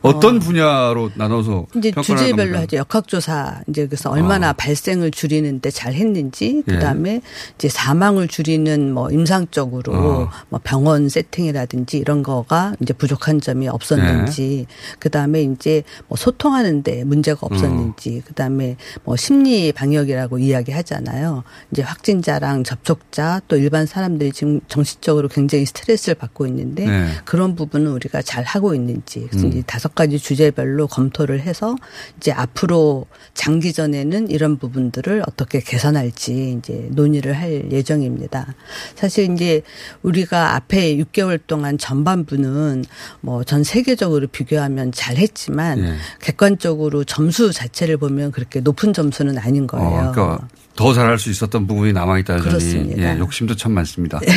어떤 0.00 0.40
분야로 0.40 1.10
나눠서 1.14 1.66
이제 1.76 1.92
주제별로? 2.02 2.58
하죠. 2.58 2.78
역학조사 2.78 3.60
이제 3.68 3.86
그래서 3.86 4.10
얼마나 4.10 4.48
아. 4.48 4.52
발생을 4.54 5.12
줄이는데 5.12 5.70
잘 5.70 5.94
했는지 5.94 6.64
예. 6.66 6.72
그다음에 6.72 7.20
이제 7.54 7.68
사망을 7.68 8.26
줄이는 8.26 8.92
뭐 8.92 9.08
임상적으로 9.12 9.92
어. 9.94 10.31
뭐 10.48 10.60
병원 10.62 11.08
세팅이라든지 11.08 11.98
이런 11.98 12.22
거가 12.22 12.74
이제 12.80 12.92
부족한 12.92 13.40
점이 13.40 13.68
없었는지 13.68 14.66
예. 14.68 14.96
그다음에 14.98 15.42
이제 15.42 15.82
뭐 16.08 16.16
소통하는데 16.16 17.04
문제가 17.04 17.40
없었는지 17.42 18.22
어. 18.22 18.28
그다음에 18.28 18.76
뭐 19.04 19.16
심리 19.16 19.72
방역이라고 19.72 20.38
이야기하잖아요. 20.38 21.44
이제 21.70 21.82
확진자랑 21.82 22.64
접촉자 22.64 23.40
또 23.48 23.56
일반 23.56 23.86
사람들이 23.86 24.32
지금 24.32 24.60
정신적으로 24.68 25.28
굉장히 25.28 25.66
스트레스를 25.66 26.14
받고 26.14 26.46
있는데 26.46 26.86
네. 26.86 27.08
그런 27.24 27.54
부분은 27.54 27.90
우리가 27.92 28.22
잘 28.22 28.44
하고 28.44 28.74
있는지 28.74 29.26
그래서 29.30 29.46
음. 29.46 29.52
이제 29.52 29.62
다섯 29.66 29.94
가지 29.94 30.18
주제별로 30.18 30.86
검토를 30.86 31.40
해서 31.40 31.76
이제 32.16 32.32
앞으로 32.32 33.06
장기전에는 33.34 34.28
이런 34.30 34.58
부분들을 34.58 35.22
어떻게 35.26 35.60
개선할지 35.60 36.58
이제 36.58 36.88
논의를 36.92 37.32
할 37.32 37.70
예정입니다. 37.72 38.54
사실 38.94 39.32
이제 39.32 39.62
우리 40.02 40.11
가 40.24 40.54
앞에 40.54 40.96
6개월 40.96 41.40
동안 41.46 41.78
전반부는 41.78 42.84
뭐 43.20 43.42
전 43.44 43.64
세계적으로 43.64 44.26
비교하면 44.28 44.92
잘했지만 44.92 45.78
예. 45.80 45.94
객관적으로 46.20 47.04
점수 47.04 47.52
자체를 47.52 47.96
보면 47.96 48.30
그렇게 48.32 48.60
높은 48.60 48.92
점수는 48.92 49.36
아닌 49.38 49.66
거예요. 49.66 49.88
어, 49.88 50.12
그러니까 50.12 50.48
더 50.76 50.92
잘할 50.94 51.18
수 51.18 51.30
있었던 51.30 51.66
부분이 51.66 51.92
남아있다 51.92 52.34
여전히 52.34 52.48
그렇습니다. 52.50 53.14
예, 53.14 53.18
욕심도 53.18 53.54
참 53.56 53.72
많습니다. 53.72 54.20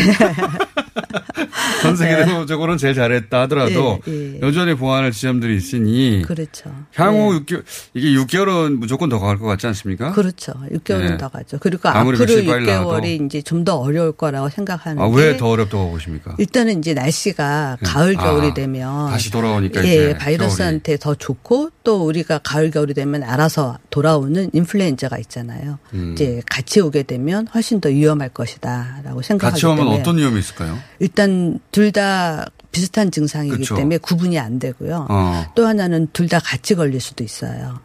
전 1.81 1.95
세계적으로는 1.95 2.77
제일 2.77 2.93
잘했다 2.95 3.41
하더라도 3.41 3.99
예, 4.07 4.35
예. 4.35 4.39
여전히 4.41 4.73
보완할 4.75 5.11
지점들이 5.11 5.55
있으니 5.57 6.23
그렇죠. 6.25 6.71
향후 6.95 7.39
6개월 7.45 7.63
이게 7.93 8.07
6개월은 8.19 8.77
무조건 8.77 9.09
더 9.09 9.19
갈 9.19 9.37
것 9.37 9.45
같지 9.47 9.67
않습니까? 9.67 10.11
그렇죠. 10.13 10.53
6개월은 10.71 11.09
네. 11.11 11.17
더 11.17 11.29
가죠. 11.29 11.57
그리고 11.59 11.89
앞으로 11.89 12.17
며칠 12.17 12.45
빨리 12.45 12.65
6개월이 12.67 13.25
이제 13.25 13.41
좀 13.41 13.65
더 13.65 13.77
어려울 13.77 14.11
거라고 14.11 14.49
생각하는데 14.49 15.01
아, 15.01 15.07
왜 15.07 15.37
더 15.37 15.47
어렵다고 15.49 15.89
보십니까? 15.91 16.35
일단은 16.37 16.77
이제 16.79 16.93
날씨가 16.93 17.77
예. 17.81 17.85
가을 17.85 18.13
겨울이 18.13 18.47
아, 18.49 18.53
되면 18.53 19.09
다시 19.09 19.31
돌아오니까 19.31 19.83
예, 19.85 19.87
이제 19.87 20.17
바이러스한테 20.19 20.97
더 20.97 21.15
좋고 21.15 21.71
또 21.83 22.05
우리가 22.05 22.39
가을 22.43 22.69
겨울이 22.69 22.93
되면 22.93 23.23
알아서 23.23 23.79
돌아오는 23.89 24.49
인플루엔자가 24.53 25.17
있잖아요. 25.19 25.79
음. 25.93 26.13
이제 26.25 26.41
같이 26.49 26.79
오게 26.81 27.03
되면 27.03 27.47
훨씬 27.53 27.79
더 27.81 27.89
위험할 27.89 28.29
것이다라고 28.29 29.21
생각하기 29.21 29.51
같이 29.53 29.65
오면 29.65 29.77
때문에 29.77 29.99
어떤 29.99 30.17
위험이 30.17 30.39
있을까요? 30.39 30.77
일단 30.99 31.59
둘 31.71 31.91
다 31.91 32.45
비슷한 32.71 33.09
증상이기 33.09 33.57
그쵸. 33.57 33.75
때문에 33.75 33.97
구분이 33.99 34.37
안 34.37 34.59
되고요. 34.59 35.07
어. 35.09 35.45
또 35.55 35.65
하나는 35.65 36.07
둘 36.11 36.27
다 36.27 36.39
같이 36.39 36.75
걸릴 36.75 36.99
수도 36.99 37.23
있어요. 37.23 37.79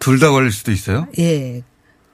둘 0.00 0.18
다 0.18 0.30
걸릴 0.30 0.52
수도 0.52 0.70
있어요? 0.72 1.06
예. 1.18 1.62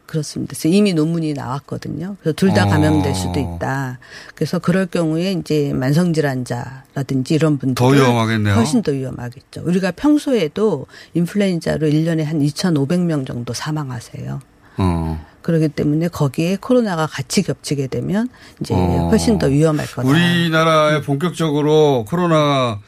그렇습니다. 0.07 0.51
그래서 0.51 0.69
이미 0.69 0.93
논문이 0.93 1.33
나왔거든요. 1.35 2.17
그래서 2.21 2.35
둘다 2.35 2.67
어. 2.67 2.69
감염될 2.69 3.15
수도 3.15 3.39
있다. 3.41 3.99
그래서 4.35 4.59
그럴 4.59 4.87
경우에 4.87 5.33
이제 5.33 5.73
만성질환자라든지 5.73 7.35
이런 7.35 7.59
분들 7.59 7.75
더 7.77 7.89
위험하겠네요. 7.89 8.55
훨씬 8.55 8.83
더 8.83 8.93
위험하겠죠. 8.93 9.63
우리가 9.65 9.93
평소에도 9.93 10.87
인플루엔자로 11.15 11.87
1년에 11.89 12.25
한 12.25 12.41
2,500명 12.41 13.27
정도 13.27 13.53
사망하세요. 13.53 14.41
어. 14.79 15.27
그렇기 15.43 15.69
때문에 15.69 16.09
거기에 16.09 16.57
코로나가 16.61 17.07
같이 17.07 17.43
겹치게 17.43 17.87
되면 17.89 18.29
이제 18.61 18.75
어. 18.75 19.09
훨씬 19.11 19.39
더 19.39 19.47
위험할 19.47 19.87
거다. 19.87 20.09
우리나라에 20.09 21.01
본격적으로 21.03 22.05
코로나 22.09 22.79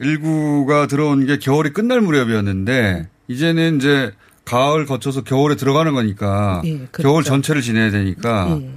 19가 0.00 0.88
들어온 0.88 1.26
게 1.26 1.38
겨울이 1.38 1.70
끝날 1.70 2.00
무렵이었는데 2.00 3.08
이제는 3.28 3.76
이제 3.78 4.12
가을 4.44 4.86
거쳐서 4.86 5.22
겨울에 5.24 5.56
들어가는 5.56 5.92
거니까 5.92 6.62
예, 6.64 6.78
그렇죠. 6.92 7.02
겨울 7.02 7.24
전체를 7.24 7.62
지내야 7.62 7.90
되니까 7.90 8.58
예. 8.60 8.70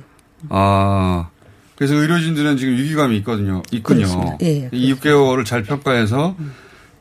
아 0.50 1.30
그래서 1.76 1.96
의료진들은 1.96 2.58
지금 2.58 2.76
위기감이 2.78 3.18
있거든요. 3.18 3.62
있군요. 3.72 4.00
그렇습니다. 4.00 4.38
예, 4.42 4.70
이 4.72 4.94
6개월을 4.94 5.46
잘 5.46 5.64
평가해서 5.64 6.36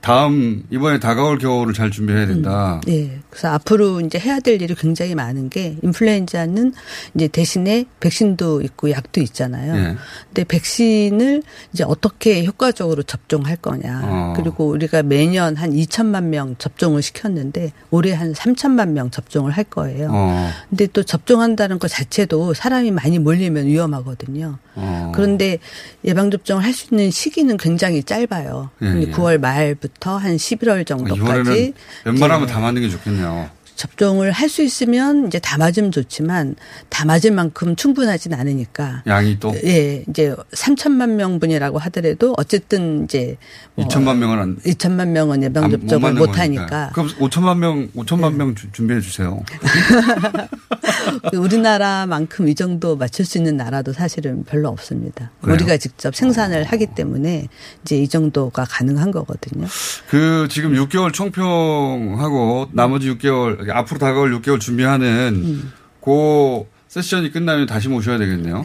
다음 0.01 0.63
이번에 0.71 0.99
다가올 0.99 1.39
겨울을 1.39 1.75
잘 1.75 1.91
준비해야 1.91 2.27
된다. 2.27 2.81
예. 2.89 3.19
그래서 3.29 3.49
앞으로 3.49 4.01
이제 4.01 4.19
해야 4.19 4.41
될 4.41 4.63
일이 4.63 4.75
굉장히 4.75 5.15
많은 5.15 5.51
게 5.51 5.77
인플루엔자는 5.83 6.73
이제 7.15 7.29
대신에 7.29 7.85
백신도 8.01 8.63
있고 8.63 8.91
약도 8.91 9.21
있잖아요. 9.21 9.77
예. 9.77 9.97
근데 10.29 10.45
백신을 10.45 11.43
이제 11.75 11.85
어떻게 11.85 12.45
효과적으로 12.45 13.03
접종할 13.03 13.57
거냐. 13.57 14.01
어. 14.05 14.33
그리고 14.37 14.69
우리가 14.69 15.03
매년 15.03 15.57
한 15.57 15.73
2천만 15.73 16.25
명 16.25 16.55
접종을 16.57 17.03
시켰는데 17.03 17.73
올해 17.91 18.13
한 18.15 18.33
3천만 18.33 18.91
명 18.91 19.11
접종을 19.11 19.53
할 19.53 19.65
거예요. 19.65 20.09
어. 20.11 20.51
근데 20.71 20.87
또 20.87 21.03
접종한다는 21.03 21.79
것 21.79 21.89
자체도 21.89 22.55
사람이 22.55 22.93
많이 22.93 23.19
몰리면 23.19 23.67
위험하거든요. 23.67 24.59
어. 24.75 25.13
그런데 25.15 25.59
예방 26.05 26.31
접종을 26.31 26.65
할 26.65 26.79
수 26.79 26.95
있는 26.95 27.11
시기는 27.11 27.57
굉장히 27.57 28.03
짧아요. 28.05 28.71
예, 28.83 28.87
예. 28.87 29.11
9월 29.11 29.39
말부터 29.39 29.98
한 30.07 30.37
11월 30.37 30.81
아, 30.81 30.85
정도까지 30.85 31.75
웬만하면 32.05 32.49
예. 32.49 32.53
다 32.53 32.61
맞는 32.61 32.83
게 32.83 32.89
좋겠네요. 32.89 33.51
접종을 33.75 34.33
할 34.33 34.49
수 34.49 34.65
있으면 34.65 35.29
이제 35.29 35.39
다 35.39 35.57
맞으면 35.57 35.93
좋지만 35.93 36.57
다 36.89 37.05
맞을 37.05 37.31
만큼 37.31 37.77
충분하진 37.77 38.35
않으니까. 38.35 39.05
양이 39.07 39.39
또 39.39 39.55
예, 39.65 40.03
이제 40.09 40.35
3천만 40.53 41.11
명분이라고 41.11 41.79
하더라도 41.79 42.35
어쨌든 42.39 43.05
이제 43.05 43.37
뭐 43.77 43.87
2천만 43.87 44.17
명은 44.17 44.39
안 44.41 44.57
2천만 44.67 45.09
명은 45.11 45.45
예방 45.45 45.63
안- 45.65 45.71
못 45.71 45.79
접종을 45.79 46.15
못 46.15 46.27
거니까. 46.33 46.41
하니까. 46.43 46.91
그럼 46.93 47.09
5천만 47.21 47.59
명, 47.59 47.89
5천만 47.95 48.35
명 48.35 48.57
주- 48.57 48.67
준비해 48.73 49.01
주세요. 49.01 49.41
우리나라만큼 51.35 52.49
이 52.49 52.55
정도 52.55 52.97
맞출 52.97 53.25
수 53.25 53.39
있는 53.39 53.57
나라도 53.57 53.93
사실은 53.93 54.45
별로 54.45 54.69
없습니다. 54.69 55.31
그래요? 55.41 55.55
우리가 55.55 55.77
직접 55.77 56.15
생산을 56.15 56.65
하기 56.65 56.87
때문에 56.95 57.49
이제 57.83 57.97
이 57.97 58.09
정도가 58.09 58.65
가능한 58.69 59.11
거거든요. 59.11 59.67
그 60.09 60.49
지금 60.51 60.73
6개월 60.75 61.13
총평하고 61.13 62.69
나머지 62.73 63.09
6개월 63.15 63.69
앞으로 63.71 63.99
다가올 63.99 64.39
6개월 64.41 64.61
준비하는 64.61 65.43
음. 65.45 65.73
그 66.05 66.65
세션이 66.89 67.31
끝나면 67.33 67.67
다시 67.67 67.89
모셔야 67.89 68.19
되겠네요. 68.19 68.65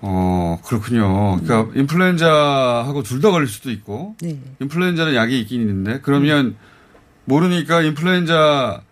어 0.00 0.60
그렇군요. 0.64 1.40
그러니까 1.42 1.72
인플루엔자하고 1.74 3.02
둘 3.02 3.20
다 3.20 3.30
걸릴 3.32 3.48
수도 3.48 3.70
있고 3.72 4.14
네. 4.22 4.38
인플루엔자는 4.60 5.14
약이 5.14 5.40
있긴 5.40 5.60
있는데 5.60 5.98
그러면 6.02 6.54
모르니까 7.24 7.82
인플루엔자 7.82 8.82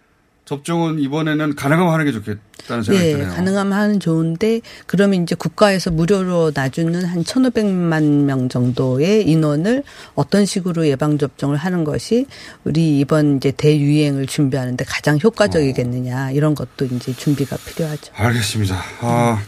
접종은 0.47 1.01
이번에는 1.01 1.57
가능하면 1.57 1.93
하는 1.93 2.05
게 2.05 2.13
좋겠다는 2.13 2.85
생각이 2.85 3.05
예, 3.05 3.13
드네요. 3.15 3.31
가능하면 3.31 3.73
하면 3.73 4.01
좋은데 4.01 4.61
그러면 4.87 5.25
이제 5.25 5.35
국가에서 5.35 5.91
무료로 5.91 6.53
놔주는 6.55 7.05
한 7.05 7.25
1,500만 7.25 8.23
명 8.23 8.49
정도의 8.49 9.29
인원을 9.29 9.83
어떤 10.15 10.47
식으로 10.47 10.87
예방 10.87 11.19
접종을 11.19 11.57
하는 11.57 11.83
것이 11.83 12.27
우리 12.63 13.01
이번 13.01 13.39
이제 13.39 13.51
대유행을 13.51 14.27
준비하는데 14.27 14.85
가장 14.85 15.19
효과적이겠느냐 15.21 16.31
이런 16.31 16.55
것도 16.55 16.85
이제 16.85 17.13
준비가 17.13 17.57
필요하죠. 17.57 18.13
알겠습니다. 18.15 18.81
아, 19.01 19.43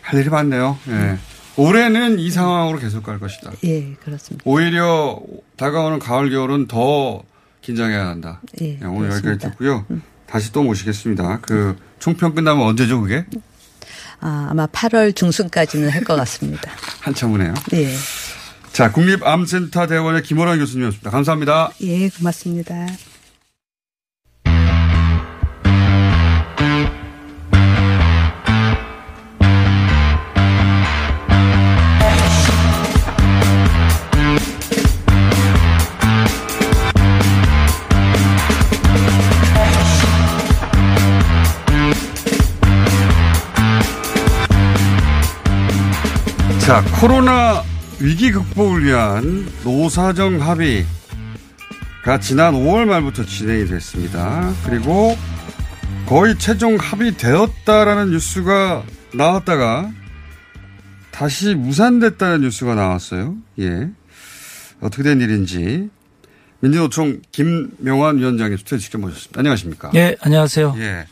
할 0.00 0.20
일이 0.20 0.30
많네요. 0.30 0.78
예. 0.88 1.18
올해는 1.56 2.18
이 2.18 2.30
상황으로 2.30 2.78
계속 2.78 3.02
갈 3.02 3.20
것이다. 3.20 3.52
예, 3.64 3.92
그렇습니다. 4.02 4.42
오히려 4.46 5.20
다가오는 5.58 5.98
가을 5.98 6.30
겨울은 6.30 6.66
더 6.66 7.22
긴장해야 7.60 8.06
한다. 8.08 8.40
예, 8.62 8.78
네, 8.80 8.86
오늘 8.86 9.10
여기까지 9.10 9.22
그렇습니다. 9.22 9.50
듣고요. 9.50 9.84
다시 10.34 10.50
또 10.50 10.64
모시겠습니다. 10.64 11.38
그 11.42 11.76
총평 12.00 12.34
끝나면 12.34 12.66
언제죠, 12.66 13.00
그게? 13.00 13.24
아, 14.20 14.48
아마 14.50 14.66
8월 14.66 15.14
중순까지는 15.14 15.90
할 15.90 16.02
것 16.02 16.16
같습니다. 16.16 16.72
한참 16.98 17.30
후네요. 17.30 17.54
예. 17.74 17.94
자, 18.72 18.90
국립암센터 18.90 19.86
대원의 19.86 20.24
김호란 20.24 20.58
교수님이었습니다. 20.58 21.08
감사합니다. 21.10 21.70
예, 21.82 22.08
고맙습니다. 22.08 22.74
자, 46.74 46.82
코로나 47.00 47.62
위기 48.00 48.32
극복을 48.32 48.84
위한 48.84 49.46
노사정 49.62 50.42
합의가 50.42 52.18
지난 52.20 52.52
5월 52.54 52.84
말부터 52.86 53.24
진행이 53.24 53.66
됐습니다. 53.66 54.52
그리고 54.64 55.16
거의 56.06 56.36
최종 56.36 56.74
합의되었다라는 56.74 58.10
뉴스가 58.10 58.82
나왔다가 59.14 59.92
다시 61.12 61.54
무산됐다는 61.54 62.40
뉴스가 62.40 62.74
나왔어요. 62.74 63.36
예. 63.60 63.88
어떻게 64.80 65.04
된 65.04 65.20
일인지 65.20 65.88
민주노총 66.58 67.20
김명환 67.30 68.18
위원장의 68.18 68.58
수트에 68.58 68.78
직접 68.78 68.98
모셨습니다. 68.98 69.38
안녕하십니까? 69.38 69.92
예, 69.94 70.16
안녕하세요. 70.20 70.74
예. 70.78 71.06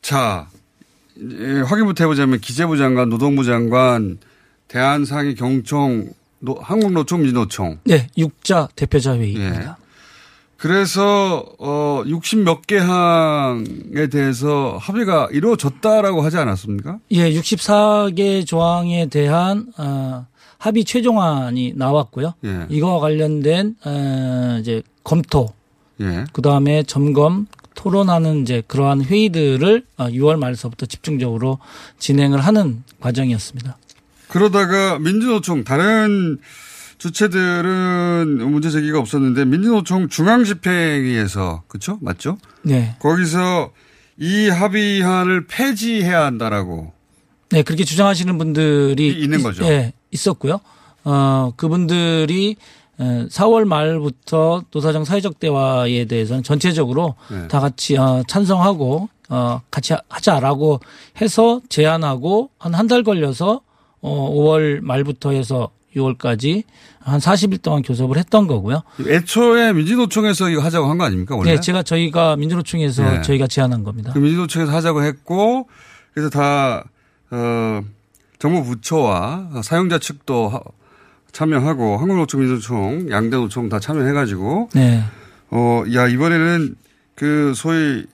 자, 0.00 0.48
예, 1.20 1.60
확인부터 1.66 2.04
해보자면 2.04 2.40
기재부 2.40 2.78
장관, 2.78 3.10
노동부 3.10 3.44
장관, 3.44 4.16
대한상위 4.68 5.34
경총, 5.34 6.10
노, 6.40 6.54
한국노총, 6.60 7.22
민노총. 7.22 7.78
네, 7.84 8.06
육자 8.16 8.68
대표자 8.76 9.16
회의입니다. 9.16 9.76
예. 9.80 9.88
그래서 10.56 11.44
어 11.58 12.02
60 12.06 12.40
몇 12.40 12.62
개 12.66 12.78
항에 12.78 14.08
대해서 14.10 14.76
합의가 14.80 15.28
이루어졌다라고 15.30 16.22
하지 16.22 16.36
않았습니까? 16.36 16.98
예, 17.12 17.30
64개 17.30 18.44
조항에 18.46 19.06
대한 19.06 19.66
어, 19.78 20.26
합의 20.58 20.84
최종안이 20.84 21.74
나왔고요. 21.76 22.34
예. 22.44 22.66
이거와 22.68 22.98
관련된 23.00 23.76
어, 23.84 24.58
이제 24.60 24.82
검토, 25.04 25.52
예. 26.00 26.24
그 26.32 26.42
다음에 26.42 26.82
점검, 26.82 27.46
토론하는 27.76 28.42
이제 28.42 28.62
그러한 28.66 29.04
회의들을 29.04 29.84
어, 29.98 30.06
6월 30.08 30.36
말서부터 30.38 30.86
집중적으로 30.86 31.58
진행을 32.00 32.40
하는 32.40 32.82
과정이었습니다. 33.00 33.78
그러다가 34.28 34.98
민주노총 34.98 35.64
다른 35.64 36.38
주체들은 36.98 38.38
문제 38.50 38.70
제기가 38.70 38.98
없었는데 38.98 39.44
민주노총 39.44 40.08
중앙집행위에서 40.08 41.62
그렇죠? 41.68 41.98
맞죠? 42.00 42.38
네. 42.62 42.96
거기서 42.98 43.70
이 44.18 44.48
합의안을 44.48 45.46
폐지해야 45.46 46.24
한다라고 46.24 46.92
네, 47.50 47.62
그렇게 47.62 47.84
주장하시는 47.84 48.36
분들이 48.36 49.08
있는 49.08 49.42
거죠. 49.42 49.64
예, 49.64 49.92
있었고요. 50.10 50.60
어, 51.04 51.52
그분들이 51.56 52.56
에, 53.00 53.26
4월 53.28 53.64
말부터 53.64 54.64
노사정 54.72 55.04
사회적 55.04 55.38
대화에 55.38 56.04
대해서는 56.06 56.42
전체적으로 56.42 57.14
네. 57.30 57.46
다 57.48 57.60
같이 57.60 57.96
어, 57.96 58.22
찬성하고 58.26 59.08
어, 59.30 59.60
같이 59.70 59.94
하자라고 60.08 60.80
해서 61.20 61.60
제안하고 61.68 62.50
한 62.58 62.74
한 62.74 62.88
달 62.88 63.02
걸려서 63.04 63.60
어, 64.00 64.30
5월 64.34 64.80
말부터 64.80 65.32
해서 65.32 65.70
6월까지 65.96 66.64
한 67.00 67.18
40일 67.18 67.62
동안 67.62 67.82
교섭을 67.82 68.18
했던 68.18 68.46
거고요. 68.46 68.82
애초에 69.06 69.72
민주노총에서 69.72 70.50
이거 70.50 70.60
하자고 70.62 70.86
한 70.88 70.98
거 70.98 71.04
아닙니까 71.04 71.34
원래? 71.34 71.54
네, 71.54 71.60
제가 71.60 71.82
저희가 71.82 72.36
민주노총에서 72.36 73.02
네. 73.10 73.22
저희가 73.22 73.46
제안한 73.46 73.82
겁니다. 73.84 74.12
그 74.12 74.18
민주노총에서 74.18 74.70
하자고 74.72 75.02
했고 75.02 75.68
그래서 76.12 76.28
다 76.30 76.84
어, 77.30 77.80
정부 78.38 78.62
부처와 78.64 79.62
사용자 79.64 79.98
측도 79.98 80.48
하- 80.48 80.60
참여하고 81.32 81.96
한국노총, 81.98 82.40
민주노총, 82.40 83.10
양대 83.10 83.36
노총 83.36 83.68
다 83.68 83.78
참여해가지고 83.80 84.70
네. 84.74 85.02
어, 85.50 85.82
야 85.94 86.06
이번에는 86.08 86.74
그 87.14 87.52
소위 87.56 88.04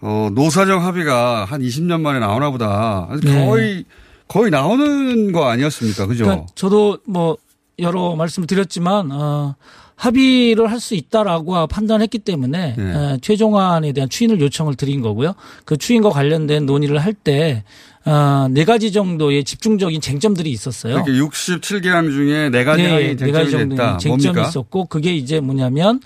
어, 0.00 0.28
노사정 0.32 0.84
합의가 0.84 1.44
한 1.44 1.60
20년 1.60 2.00
만에 2.00 2.18
나오나 2.20 2.50
보다. 2.50 3.08
네. 3.22 3.46
거의 3.46 3.84
거의 4.28 4.50
나오는 4.50 5.32
거 5.32 5.48
아니었습니까? 5.48 6.06
그죠? 6.06 6.24
그러니까 6.24 6.46
저도 6.54 6.98
뭐 7.06 7.36
여러 7.78 8.14
말씀을 8.16 8.46
드렸지만 8.46 9.10
어, 9.12 9.54
합의를 9.96 10.70
할 10.70 10.78
수 10.80 10.94
있다라고 10.94 11.66
판단했기 11.66 12.18
때문에 12.20 12.74
네. 12.76 12.94
어, 12.94 13.18
최종안에 13.20 13.92
대한 13.92 14.08
추인을 14.08 14.40
요청을 14.40 14.76
드린 14.76 15.00
거고요. 15.02 15.34
그 15.64 15.76
추인과 15.76 16.10
관련된 16.10 16.66
논의를 16.66 16.98
할때 16.98 17.64
어, 18.04 18.46
네 18.50 18.64
가지 18.64 18.92
정도의 18.92 19.42
집중적인 19.44 20.00
쟁점들이 20.00 20.50
있었어요. 20.50 21.02
그러니까 21.02 21.26
67개항 21.26 22.10
중에 22.12 22.48
네 22.50 22.64
가지 22.64 22.82
네 22.84 23.16
쟁점이 23.16 23.32
가지 23.32 23.50
됐다. 23.50 23.66
정도의 23.66 23.98
쟁점이 23.98 24.22
뭡니까? 24.34 24.48
있었고 24.48 24.84
그게 24.86 25.14
이제 25.16 25.40
뭐냐면 25.40 26.00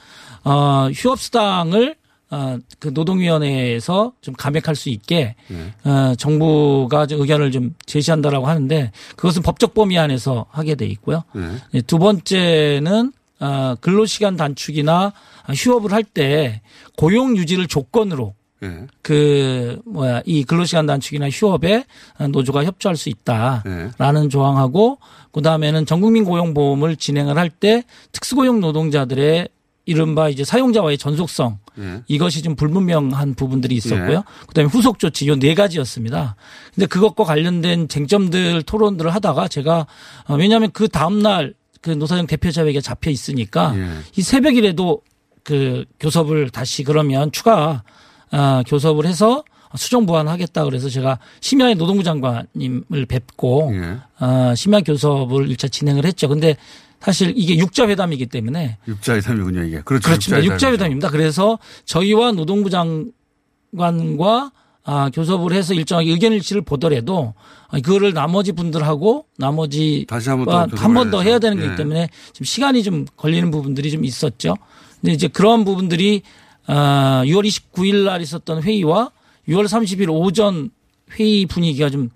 어, 0.45 0.89
휴업수당을 0.93 1.97
어, 2.33 2.57
그 2.79 2.89
노동위원회에서 2.95 4.13
좀 4.23 4.35
감액할 4.35 4.75
수 4.75 4.89
있게 4.89 5.35
네. 5.49 5.75
어, 5.85 6.15
정부가 6.17 7.07
좀 7.07 7.21
의견을 7.21 7.53
좀 7.53 7.75
제시한다라고 7.85 8.47
하는데 8.47 8.91
그것은 9.17 9.43
법적 9.43 9.75
범위 9.75 9.99
안에서 9.99 10.47
하게 10.51 10.75
돼 10.75 10.87
있고요. 10.87 11.25
네. 11.35 11.43
네, 11.73 11.81
두 11.83 11.99
번째는 11.99 13.13
어, 13.41 13.75
근로시간 13.81 14.37
단축이나 14.37 15.13
휴업을 15.55 15.93
할 15.93 16.05
때 16.05 16.63
고용 16.97 17.37
유지를 17.37 17.67
조건으로 17.67 18.35
네. 18.61 18.87
그 19.03 19.81
뭐야 19.85 20.23
이 20.25 20.45
근로시간 20.45 20.87
단축이나 20.87 21.29
휴업에 21.29 21.85
노조가 22.31 22.65
협조할 22.65 22.97
수 22.97 23.09
있다라는 23.11 24.23
네. 24.23 24.29
조항하고 24.29 24.99
그 25.33 25.43
다음에는 25.43 25.85
전국민 25.85 26.25
고용보험을 26.25 26.97
진행을 26.97 27.37
할 27.37 27.51
때 27.51 27.83
특수고용 28.13 28.61
노동자들의 28.61 29.49
이른바 29.85 30.29
이제 30.29 30.45
사용자와의 30.45 30.99
전속성 30.99 31.59
네. 31.75 32.03
이것이 32.07 32.43
좀 32.43 32.55
불분명한 32.55 33.35
부분들이 33.35 33.75
있었고요. 33.75 34.19
예. 34.19 34.47
그다음에 34.47 34.69
후속 34.69 34.99
조치 34.99 35.27
요 35.29 35.37
네 35.37 35.55
가지였습니다. 35.55 36.37
근데 36.75 36.87
그것과 36.87 37.25
관련된 37.25 37.89
쟁점들 37.89 38.63
토론들을 38.63 39.13
하다가 39.15 39.49
제가 39.49 39.87
어, 40.29 40.35
왜냐하면 40.35 40.71
그 40.73 40.89
다음 40.89 41.21
날 41.21 41.55
그 41.83 41.91
노사정 41.91 42.27
대표자에게 42.29 42.81
잡혀 42.81 43.11
있으니까 43.11 43.75
예. 43.77 43.89
이 44.17 44.23
새벽이라도 44.23 45.03
그 45.43 45.85
교섭을 45.99 46.51
다시 46.51 46.85
그러면 46.85 47.33
추가 47.33 47.83
아, 48.31 48.63
교섭을 48.67 49.05
해서 49.05 49.43
수정 49.75 50.07
보완하겠다 50.07 50.65
그래서 50.65 50.89
제가 50.89 51.19
심야에 51.41 51.75
노동부 51.75 52.05
장관님을 52.05 53.07
뵙고 53.09 53.73
예. 53.75 53.99
아, 54.19 54.55
심야 54.57 54.81
교섭을 54.83 55.51
일차 55.51 55.67
진행을 55.67 56.07
했죠. 56.07 56.29
근데 56.29 56.57
사실 57.03 57.33
이게 57.37 57.57
육자 57.59 57.89
회담이기 57.89 58.27
때문에 58.27 58.79
육자회담이군요, 58.87 59.65
이게. 59.65 59.81
그렇죠. 59.85 60.05
그렇습니다. 60.09 60.39
육자회담이죠. 60.39 60.53
육자 60.55 60.73
회담입니다. 60.73 61.11
그래서 61.11 61.59
저희와 61.85 62.33
노동부 62.33 62.71
장관과 62.71 64.53
아, 64.85 65.11
교섭을 65.11 65.53
해서 65.53 65.75
일정하게 65.75 66.11
의견 66.11 66.33
일치를 66.33 66.63
보더라도 66.63 67.35
아, 67.69 67.79
그거를 67.81 68.13
나머지 68.13 68.53
분들하고 68.53 69.27
나머지 69.39 70.05
다시 70.09 70.29
한번 70.29 70.69
번 70.71 71.11
더. 71.11 71.23
해야 71.23 71.39
되는 71.39 71.57
거기 71.59 71.71
예. 71.73 71.77
때문에 71.77 72.09
지금 72.33 72.45
시간이 72.45 72.83
좀 72.83 73.07
걸리는 73.17 73.51
부분들이 73.51 73.91
좀 73.91 74.05
있었죠. 74.05 74.57
근데 75.01 75.13
이제 75.13 75.29
그런 75.29 75.65
부분들이 75.65 76.23
아, 76.67 77.23
6월 77.27 77.47
29일 77.47 78.05
날 78.05 78.23
있었던 78.23 78.63
회의와 78.63 79.11
6월 79.49 79.65
30일 79.67 80.09
오전 80.11 80.71
회의 81.19 81.47
분위기가 81.47 81.89
좀 81.91 82.11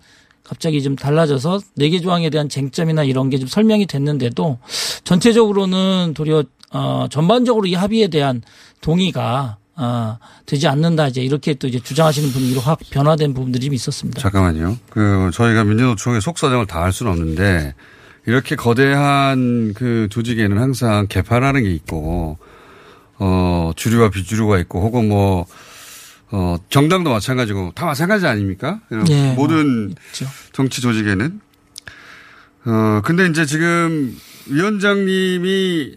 갑자기 0.46 0.82
좀 0.82 0.94
달라져서 0.96 1.60
네 1.74 1.90
개 1.90 2.00
조항에 2.00 2.30
대한 2.30 2.48
쟁점이나 2.48 3.02
이런 3.04 3.30
게 3.30 3.38
좀 3.38 3.48
설명이 3.48 3.86
됐는데도 3.86 4.58
전체적으로는 5.04 6.14
도리어 6.14 6.44
어, 6.72 7.06
전반적으로 7.10 7.66
이 7.66 7.74
합의에 7.74 8.08
대한 8.08 8.42
동의가 8.80 9.56
아, 9.78 10.18
되지 10.46 10.68
않는다 10.68 11.08
이제 11.08 11.20
이렇게 11.22 11.52
또 11.54 11.68
이제 11.68 11.78
주장하시는 11.78 12.30
분위기로 12.30 12.60
확 12.60 12.78
변화된 12.90 13.34
부분들이 13.34 13.66
좀 13.66 13.74
있었습니다. 13.74 14.20
잠깐만요. 14.20 14.78
그 14.90 15.30
저희가 15.34 15.64
민주노총의 15.64 16.20
속사정을 16.22 16.66
다 16.66 16.80
알 16.80 16.92
수는 16.92 17.12
없는데 17.12 17.74
이렇게 18.26 18.56
거대한 18.56 19.74
그 19.74 20.08
조직에는 20.10 20.58
항상 20.58 21.06
개파라는 21.08 21.62
게 21.64 21.72
있고 21.74 22.38
어 23.18 23.72
주류와 23.76 24.10
비주류가 24.10 24.58
있고 24.60 24.80
혹은 24.80 25.08
뭐 25.08 25.46
어, 26.30 26.56
정당도 26.70 27.10
마찬가지고 27.10 27.72
다 27.74 27.86
마찬가지 27.86 28.26
아닙니까? 28.26 28.80
예, 29.10 29.32
모든 29.34 29.94
정치 30.52 30.80
조직에는. 30.80 31.40
어, 32.66 33.00
근데 33.04 33.26
이제 33.26 33.46
지금 33.46 34.16
위원장님이 34.48 35.96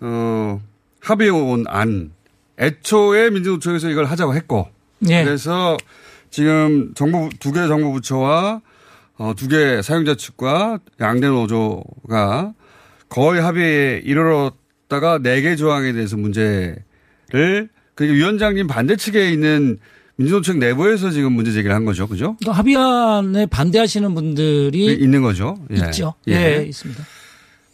어, 0.00 0.60
합의해 1.00 1.30
온 1.30 1.64
안, 1.68 2.12
애초에 2.58 3.30
민주노총에서 3.30 3.90
이걸 3.90 4.06
하자고 4.06 4.34
했고. 4.34 4.68
예. 5.08 5.22
그래서 5.24 5.76
지금 6.30 6.92
정부, 6.94 7.28
두 7.38 7.52
개 7.52 7.66
정부 7.68 7.92
부처와 7.92 8.60
어, 9.18 9.32
두 9.36 9.48
개 9.48 9.82
사용자 9.82 10.14
측과 10.14 10.78
양대 11.00 11.26
노조가 11.28 12.54
거의 13.08 13.40
합의에 13.40 14.00
이르렀다가 14.04 15.18
네 15.18 15.40
개 15.42 15.56
조항에 15.56 15.92
대해서 15.92 16.16
문제를 16.16 17.68
그리고 17.98 18.14
위원장님 18.14 18.68
반대 18.68 18.94
측에 18.94 19.32
있는 19.32 19.80
민주노총 20.14 20.60
내부에서 20.60 21.10
지금 21.10 21.32
문제 21.32 21.50
제기를 21.50 21.74
한 21.74 21.84
거죠. 21.84 22.06
그죠? 22.06 22.36
또 22.44 22.52
합의안에 22.52 23.46
반대하시는 23.46 24.14
분들이 24.14 24.94
있는 24.94 25.20
거죠. 25.20 25.58
예. 25.72 25.86
있죠. 25.86 26.14
예, 26.28 26.64
있습니다. 26.68 27.02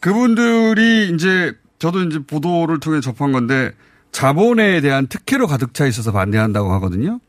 그분들이 0.01 1.11
이제 1.15 1.53
저도 1.79 2.05
이제 2.05 2.21
보도를 2.27 2.81
통해 2.81 3.03
접한 3.03 3.33
건데 3.33 3.73
자본에 4.13 4.81
대한 4.81 5.09
특혜로 5.09 5.47
가득 5.47 5.75
차 5.75 5.85
있어서 5.87 6.11
반대한다고 6.11 6.73
하거든요. 6.73 7.21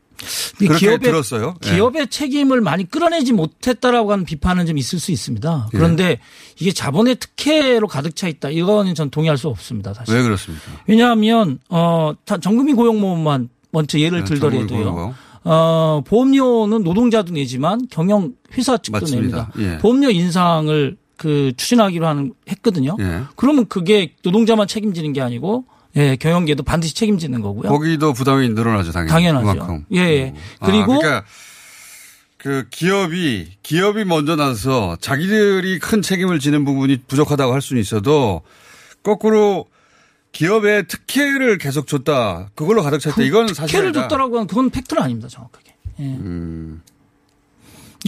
그렇게 0.58 0.86
기업의, 0.86 1.10
들었어요. 1.10 1.54
예. 1.66 1.70
기업의 1.70 2.08
책임을 2.08 2.60
많이 2.60 2.88
끌어내지 2.88 3.32
못했다라고 3.32 4.12
하는 4.12 4.24
비판은 4.24 4.66
좀 4.66 4.78
있을 4.78 4.98
수 4.98 5.12
있습니다. 5.12 5.68
예. 5.72 5.76
그런데 5.76 6.20
이게 6.58 6.72
자본의 6.72 7.16
특혜로 7.16 7.86
가득 7.86 8.16
차 8.16 8.28
있다. 8.28 8.50
이거는 8.50 8.94
전 8.94 9.10
동의할 9.10 9.36
수 9.36 9.48
없습니다. 9.48 9.94
사실. 9.94 10.14
왜 10.14 10.22
그렇습니까? 10.22 10.64
왜냐하면 10.86 11.58
어, 11.68 12.12
다 12.24 12.38
전국민 12.38 12.76
고용모험만 12.76 13.48
먼저 13.70 13.98
예를 13.98 14.20
네, 14.20 14.24
들더라도요. 14.24 15.14
어, 15.44 16.02
보험료는 16.04 16.82
노동자도 16.82 17.32
내지만 17.32 17.86
경영 17.90 18.32
회사 18.56 18.76
측도 18.78 18.98
맞습니다. 18.98 19.50
냅니다. 19.54 19.74
예. 19.74 19.78
보험료 19.78 20.10
인상을 20.10 20.96
그 21.16 21.52
추진하기로 21.56 22.06
하는 22.06 22.32
했거든요. 22.48 22.96
예. 23.00 23.22
그러면 23.36 23.66
그게 23.68 24.14
노동자만 24.22 24.66
책임지는 24.66 25.12
게 25.12 25.20
아니고 25.20 25.64
예, 25.96 26.16
경영계도 26.16 26.62
반드시 26.62 26.94
책임지는 26.94 27.40
거고요. 27.40 27.68
거기도 27.68 28.12
부담이 28.12 28.50
늘어나죠, 28.50 28.92
당연히. 28.92 29.10
당연하죠. 29.10 29.46
그만큼. 29.46 29.84
예, 29.92 30.00
예. 30.00 30.34
아, 30.60 30.66
그리고 30.66 30.98
그러니까 30.98 31.24
그 32.36 32.66
기업이 32.70 33.56
기업이 33.62 34.04
먼저 34.04 34.36
나서 34.36 34.96
자기들이 35.00 35.78
큰 35.78 36.02
책임을 36.02 36.38
지는 36.38 36.64
부분이 36.64 37.02
부족하다고 37.08 37.52
할 37.52 37.62
수는 37.62 37.80
있어도 37.80 38.42
거꾸로 39.02 39.66
기업의 40.32 40.86
특혜를 40.86 41.56
계속 41.56 41.86
줬다. 41.86 42.50
그걸로 42.54 42.82
가득 42.82 42.98
찼다. 42.98 43.22
이건 43.22 43.48
사실 43.54 43.72
특혜를 43.72 43.92
줬다라고 43.94 44.36
하는 44.36 44.46
그건 44.46 44.68
팩트는 44.68 45.02
아닙니다, 45.02 45.28
정확하게. 45.28 45.74
예. 46.00 46.04
음. 46.04 46.82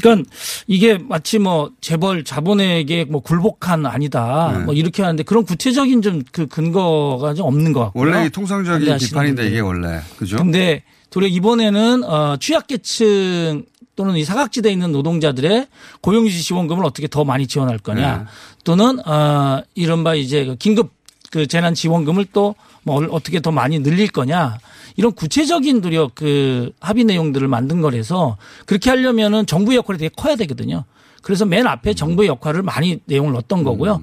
그러니까 0.00 0.28
이게 0.66 0.98
마치 0.98 1.38
뭐 1.38 1.70
재벌 1.80 2.24
자본에게 2.24 3.04
뭐 3.04 3.20
굴복한 3.20 3.86
아니다 3.86 4.52
네. 4.56 4.64
뭐 4.64 4.74
이렇게 4.74 5.02
하는데 5.02 5.22
그런 5.22 5.44
구체적인 5.44 6.02
좀 6.02 6.22
그 6.32 6.46
근거가 6.46 7.34
좀 7.34 7.46
없는 7.46 7.72
것 7.72 7.80
같고요. 7.84 8.02
원래 8.02 8.26
이 8.26 8.30
통상적인 8.30 8.96
비판인데. 8.98 9.46
이게 9.48 9.60
원래 9.60 10.00
그죠? 10.18 10.36
근데 10.36 10.82
도리어 11.10 11.28
이번에는 11.28 12.04
어 12.04 12.36
취약계층 12.38 13.64
또는 13.96 14.16
이 14.16 14.24
사각지대에 14.24 14.70
있는 14.72 14.92
노동자들의 14.92 15.66
고용유지 16.02 16.42
지원금을 16.42 16.84
어떻게 16.84 17.08
더 17.08 17.24
많이 17.24 17.46
지원할 17.46 17.78
거냐 17.78 18.16
네. 18.18 18.24
또는 18.64 18.98
어 19.06 19.62
이른바 19.74 20.14
이제 20.14 20.44
그 20.44 20.56
긴급 20.56 20.90
그 21.30 21.46
재난 21.46 21.74
지원금을 21.74 22.26
또 22.32 22.54
뭐 22.88 23.06
어떻게 23.10 23.40
더 23.40 23.50
많이 23.50 23.80
늘릴 23.80 24.08
거냐 24.08 24.58
이런 24.98 25.12
구체적인 25.12 25.80
도리어 25.80 26.10
그 26.12 26.72
합의 26.80 27.04
내용들을 27.04 27.46
만든 27.46 27.80
거라서 27.80 28.36
그렇게 28.66 28.90
하려면은 28.90 29.46
정부 29.46 29.76
역할이 29.76 29.96
되게 29.96 30.12
커야 30.14 30.34
되거든요. 30.34 30.84
그래서 31.22 31.44
맨 31.46 31.68
앞에 31.68 31.94
정부의 31.94 32.28
역할을 32.28 32.64
많이 32.64 32.98
내용을 33.04 33.32
넣었던 33.32 33.62
거고요. 33.62 34.02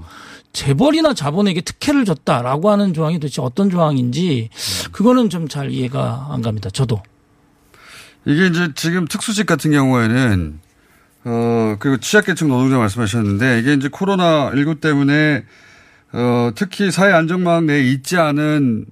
재벌이나 0.53 1.13
자본에게 1.13 1.61
특혜를 1.61 2.05
줬다라고 2.05 2.69
하는 2.71 2.93
조항이 2.93 3.19
도대체 3.19 3.41
어떤 3.41 3.69
조항인지 3.69 4.49
그거는 4.93 5.29
좀 5.29 5.49
잘 5.49 5.69
이해가 5.69 6.29
안 6.31 6.41
갑니다. 6.41 6.69
저도. 6.69 7.03
이게 8.25 8.47
이제 8.47 8.69
지금 8.75 9.05
특수직 9.05 9.45
같은 9.45 9.71
경우에는 9.71 10.59
어 11.25 11.75
그리고 11.77 11.97
취약계층 11.97 12.47
노동자 12.47 12.77
말씀하셨는데 12.77 13.59
이게 13.59 13.73
이제 13.73 13.89
코로나 13.89 14.49
19 14.55 14.75
때문에 14.79 15.43
어 16.13 16.51
특히 16.55 16.89
사회 16.89 17.11
안전망 17.11 17.65
내에 17.65 17.81
있지 17.83 18.15
않은 18.17 18.85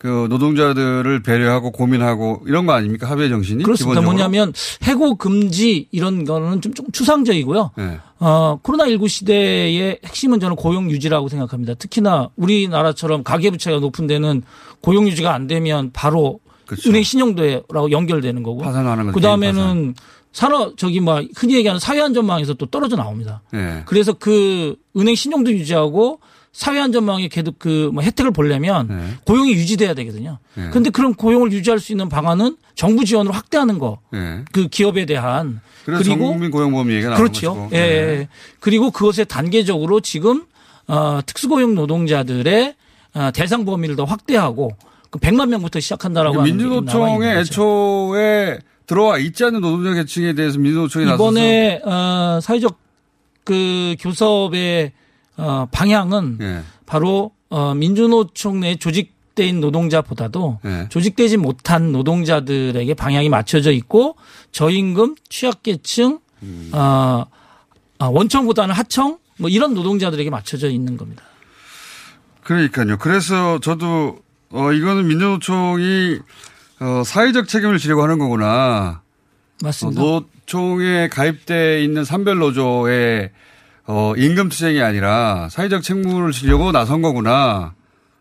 그 0.00 0.28
노동자들을 0.30 1.22
배려하고 1.22 1.72
고민하고 1.72 2.42
이런 2.46 2.64
거 2.64 2.72
아닙니까 2.72 3.06
합의의 3.10 3.28
정신이 3.28 3.64
그렇습니다. 3.64 4.00
기본적으로? 4.00 4.16
뭐냐면 4.16 4.54
해고 4.84 5.16
금지 5.16 5.88
이런 5.90 6.24
거는 6.24 6.62
좀, 6.62 6.72
좀 6.72 6.90
추상적이고요. 6.90 7.72
네. 7.76 7.98
어, 8.18 8.58
코로나 8.62 8.88
19 8.88 9.08
시대의 9.08 9.98
핵심은 10.02 10.40
저는 10.40 10.56
고용 10.56 10.90
유지라고 10.90 11.28
생각합니다. 11.28 11.74
특히나 11.74 12.30
우리나라처럼 12.36 13.24
가계부채가 13.24 13.80
높은 13.80 14.06
데는 14.06 14.42
고용 14.80 15.06
유지가 15.06 15.34
안 15.34 15.46
되면 15.46 15.90
바로 15.92 16.40
은행 16.86 17.02
신용도라고 17.02 17.90
연결되는 17.90 18.42
거고. 18.42 18.60
그렇죠. 18.60 18.72
파산하는 18.72 19.04
거죠. 19.04 19.14
그 19.14 19.20
다음에는 19.20 19.94
산업, 20.32 20.78
저기 20.78 21.00
뭐 21.00 21.22
흔히 21.36 21.56
얘기하는 21.56 21.78
사회 21.78 22.00
안전망에서 22.00 22.54
또 22.54 22.64
떨어져 22.64 22.96
나옵니다. 22.96 23.42
네. 23.52 23.82
그래서 23.84 24.14
그 24.14 24.76
은행 24.96 25.14
신용도 25.14 25.52
유지하고 25.52 26.20
사회안전망에 26.52 27.28
계속 27.28 27.58
그뭐 27.58 28.02
혜택을 28.02 28.32
보려면 28.32 29.18
고용이 29.24 29.52
유지돼야 29.52 29.94
되거든요. 29.94 30.38
네. 30.54 30.70
근데 30.70 30.90
그런 30.90 31.14
고용을 31.14 31.52
유지할 31.52 31.78
수 31.78 31.92
있는 31.92 32.08
방안은 32.08 32.56
정부 32.74 33.04
지원으로 33.04 33.32
확대하는 33.32 33.78
거. 33.78 34.00
네. 34.12 34.44
그 34.52 34.68
기업에 34.68 35.06
대한 35.06 35.60
그래서 35.84 36.02
그리고 36.02 36.18
전국민 36.18 36.50
고용보험 36.50 36.90
얘기가 36.92 37.14
그렇죠. 37.14 37.68
예, 37.72 37.78
네. 37.78 37.86
예. 37.86 38.28
그리고 38.58 38.90
그것에 38.90 39.24
단계적으로 39.24 40.00
지금 40.00 40.44
어, 40.88 41.20
특수고용 41.24 41.74
노동자들의 41.74 42.74
어, 43.14 43.30
대상 43.32 43.64
범위를 43.64 43.96
더 43.96 44.04
확대하고 44.04 44.72
그 45.10 45.18
100만 45.18 45.48
명부터 45.48 45.80
시작한다라고 45.80 46.42
민주노총에 46.42 47.34
거죠. 47.34 47.40
애초에 47.40 48.58
들어와 48.86 49.18
있지 49.18 49.44
않는 49.44 49.60
노동자 49.60 49.94
계층에 49.94 50.32
대해서 50.34 50.58
민주노총이 50.58 51.04
나서서 51.04 51.22
이번에 51.22 51.80
어, 51.84 52.40
사회적 52.42 52.78
그 53.44 53.94
교섭의 54.00 54.92
어, 55.40 55.68
방향은 55.70 56.38
예. 56.40 56.62
바로 56.86 57.32
어, 57.48 57.74
민주노총 57.74 58.60
내 58.60 58.76
있는 58.76 59.60
노동자보다도 59.60 60.60
예. 60.66 60.86
조직되지 60.90 61.38
못한 61.38 61.92
노동자들에게 61.92 62.92
방향이 62.94 63.28
맞춰져 63.28 63.72
있고 63.72 64.16
저임금, 64.52 65.16
취약계층, 65.28 66.20
음. 66.42 66.70
어, 66.72 67.24
아, 67.98 68.06
원청보다는 68.06 68.74
하청 68.74 69.18
뭐 69.38 69.48
이런 69.48 69.74
노동자들에게 69.74 70.28
맞춰져 70.30 70.68
있는 70.68 70.96
겁니다. 70.96 71.22
그러니까요. 72.42 72.98
그래서 72.98 73.58
저도 73.60 74.18
어 74.50 74.72
이거는 74.72 75.06
민주노총이 75.06 76.18
어 76.80 77.02
사회적 77.04 77.48
책임을 77.48 77.78
지려고 77.78 78.02
하는 78.02 78.18
거구나. 78.18 79.02
맞습니다. 79.62 80.02
어, 80.02 80.24
노총에 80.50 81.08
가입돼 81.08 81.84
있는 81.84 82.04
산별 82.04 82.38
노조의 82.38 83.30
어 83.86 84.14
임금 84.16 84.48
투쟁이 84.48 84.80
아니라 84.80 85.48
사회적 85.50 85.82
책무를 85.82 86.32
지려고 86.32 86.72
나선 86.72 87.02
거구나. 87.02 87.74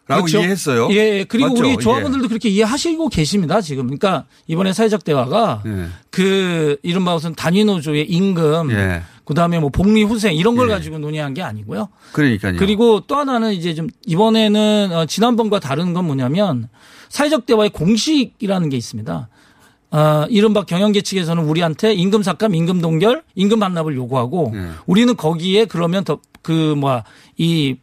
라고 0.09 0.27
이해했어요. 0.27 0.89
예, 0.89 1.19
예. 1.19 1.23
그리고 1.23 1.49
맞죠? 1.49 1.61
우리 1.61 1.69
예. 1.69 1.75
조합원들도 1.77 2.29
그렇게 2.29 2.49
이해하시고 2.49 3.09
계십니다, 3.09 3.61
지금. 3.61 3.85
그러니까 3.85 4.25
이번에 4.47 4.73
사회적 4.73 5.03
대화가 5.03 5.61
예. 5.67 5.85
그 6.09 6.77
이른바 6.81 7.13
무슨 7.13 7.35
단위 7.35 7.63
노조의 7.63 8.09
임금, 8.09 8.71
예. 8.71 9.03
그 9.23 9.35
다음에 9.35 9.59
뭐 9.59 9.69
복리 9.69 10.01
후생 10.01 10.33
이런 10.33 10.55
걸 10.55 10.67
가지고 10.69 10.97
논의한 10.97 11.35
게 11.35 11.43
아니고요. 11.43 11.89
그러니까요. 12.13 12.55
그리고 12.57 13.01
또 13.01 13.17
하나는 13.17 13.53
이제 13.53 13.75
좀 13.75 13.87
이번에는 14.07 14.89
어, 14.91 15.05
지난번과 15.05 15.59
다른 15.59 15.93
건 15.93 16.05
뭐냐면 16.05 16.69
사회적 17.09 17.45
대화의 17.45 17.69
공식이라는 17.69 18.69
게 18.69 18.77
있습니다. 18.77 19.29
어, 19.91 20.25
이른바 20.29 20.63
경영계 20.63 21.01
측에서는 21.01 21.43
우리한테 21.43 21.93
임금 21.93 22.23
삭감, 22.23 22.53
임금 22.55 22.81
동결, 22.81 23.23
임금 23.35 23.59
반납을 23.59 23.95
요구하고 23.95 24.51
예. 24.55 24.69
우리는 24.85 25.15
거기에 25.15 25.65
그러면 25.65 26.03
더 26.03 26.19
그 26.41 26.75
뭐야 26.75 27.03
이 27.37 27.75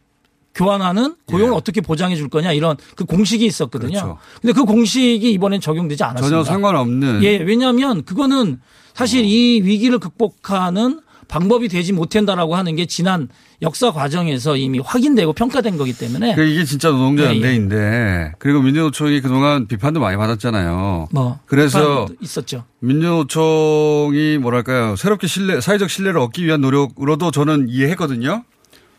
교환하는 0.55 1.15
고용을 1.27 1.53
어떻게 1.53 1.81
보장해 1.81 2.15
줄 2.15 2.29
거냐 2.29 2.51
이런 2.51 2.77
그 2.95 3.05
공식이 3.05 3.45
있었거든요. 3.45 3.97
예. 3.97 4.01
그렇죠. 4.01 4.17
근데 4.41 4.53
그 4.53 4.65
공식이 4.65 5.31
이번엔 5.31 5.61
적용되지 5.61 6.03
않았습니다. 6.03 6.29
전혀 6.29 6.43
상관없는. 6.43 7.23
예, 7.23 7.37
왜냐하면 7.37 8.03
그거는 8.03 8.59
사실 8.95 9.23
이 9.23 9.61
위기를 9.61 9.99
극복하는 9.99 10.99
방법이 11.27 11.67
되지 11.67 11.93
못한다라고 11.93 12.55
하는 12.55 12.75
게 12.75 12.85
지난 12.85 13.27
역사 13.61 13.91
과정에서 13.91 14.55
이미 14.55 14.79
확인되고 14.79 15.33
평가된 15.33 15.77
거기 15.77 15.93
때문에 15.93 16.35
그 16.35 16.43
이게 16.43 16.63
진짜 16.63 16.89
노동자 16.89 17.23
예, 17.23 17.29
예. 17.29 17.35
연대인데 17.35 18.33
그리고 18.39 18.61
민주노총이 18.61 19.21
그동안 19.21 19.67
비판도 19.67 19.99
많이 19.99 20.15
받았잖아요. 20.17 21.09
뭐 21.11 21.39
그래서 21.45 22.07
있었죠. 22.21 22.63
민주노총이 22.79 24.37
뭐랄까요 24.37 24.95
새롭게 24.95 25.27
신뢰 25.27 25.59
사회적 25.59 25.89
신뢰를 25.89 26.19
얻기 26.19 26.45
위한 26.45 26.61
노력으로도 26.61 27.31
저는 27.31 27.67
이해했거든요. 27.69 28.43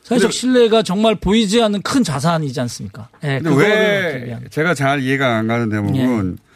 사회적 0.02 0.32
신뢰가 0.32 0.82
정말 0.82 1.14
보이지 1.14 1.62
않는 1.62 1.82
큰 1.82 2.02
자산이지 2.02 2.58
않습니까? 2.62 3.08
예, 3.24 3.40
근데 3.42 3.62
왜. 3.62 4.40
제가 4.50 4.74
잘 4.74 5.02
이해가 5.02 5.36
안 5.36 5.46
가는 5.46 5.68
대목은 5.68 6.36
예. 6.38 6.48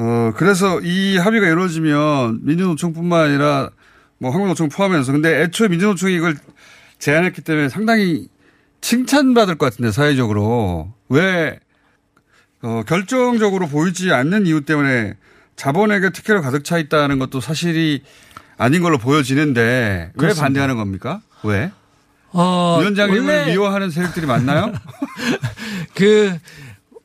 어 0.00 0.32
그래서 0.36 0.80
이 0.80 1.16
합의가 1.16 1.48
이루어지면 1.48 2.40
민주노총뿐만 2.42 3.20
아니라 3.20 3.70
뭐 4.18 4.30
한국노총 4.30 4.68
포함해서 4.68 5.12
근데 5.12 5.42
애초에 5.42 5.68
민주노총이 5.68 6.14
이걸 6.14 6.36
제안했기 6.98 7.42
때문에 7.42 7.68
상당히 7.68 8.28
칭찬받을 8.80 9.56
것 9.56 9.66
같은데 9.66 9.92
사회적으로 9.92 10.92
왜 11.08 11.58
어, 12.62 12.82
결정적으로 12.86 13.68
보이지 13.68 14.12
않는 14.12 14.46
이유 14.46 14.62
때문에 14.64 15.14
자본에게 15.56 16.10
특혜로 16.10 16.42
가득 16.42 16.64
차 16.64 16.78
있다는 16.78 17.18
것도 17.18 17.40
사실이 17.40 18.02
아닌 18.56 18.82
걸로 18.82 18.98
보여지는데 18.98 19.60
왜 19.60 20.12
그렇습니다. 20.16 20.42
반대하는 20.42 20.76
겁니까? 20.76 21.20
왜? 21.44 21.70
어, 22.32 22.78
위원장님을 22.80 23.20
원래 23.20 23.46
미워하는 23.46 23.90
세력들이 23.90 24.26
많나요? 24.26 24.72
그, 25.94 26.36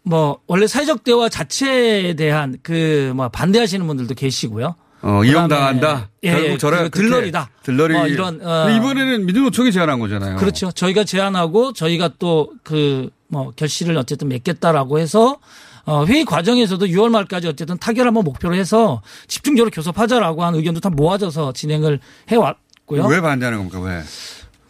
뭐, 0.03 0.39
원래 0.47 0.67
사회적 0.67 1.03
대화 1.03 1.29
자체에 1.29 2.15
대한 2.15 2.57
그, 2.61 3.13
뭐, 3.15 3.29
반대하시는 3.29 3.85
분들도 3.87 4.15
계시고요. 4.15 4.75
어, 5.03 5.23
이용당한다. 5.23 6.09
예, 6.23 6.31
결국 6.31 6.47
예, 6.47 6.57
저래 6.57 6.89
그 6.89 6.99
들러리다. 7.01 7.49
들러리. 7.61 7.93
뭐 7.93 8.07
이런, 8.07 8.39
어. 8.41 8.69
이번에는 8.69 9.25
민주노총이 9.25 9.71
제안한 9.73 9.99
거잖아요. 9.99 10.37
그렇죠. 10.37 10.71
저희가 10.71 11.03
제안하고 11.03 11.73
저희가 11.73 12.11
또 12.19 12.51
그, 12.63 13.09
뭐, 13.27 13.51
결실을 13.55 13.97
어쨌든 13.97 14.29
맺겠다라고 14.29 14.99
해서 14.99 15.39
어, 15.85 16.05
회의 16.05 16.23
과정에서도 16.23 16.85
6월 16.85 17.09
말까지 17.09 17.49
어쨌든 17.49 17.77
타결 17.77 18.07
한번 18.07 18.23
목표로 18.23 18.55
해서 18.55 19.01
집중적으로 19.27 19.69
교섭하자라고 19.71 20.43
한 20.45 20.55
의견도 20.55 20.79
다 20.79 20.89
모아져서 20.89 21.51
진행을 21.51 21.99
해왔고요. 22.29 23.05
왜 23.05 23.19
반대하는 23.19 23.57
겁니까? 23.57 23.81
왜? 23.81 24.01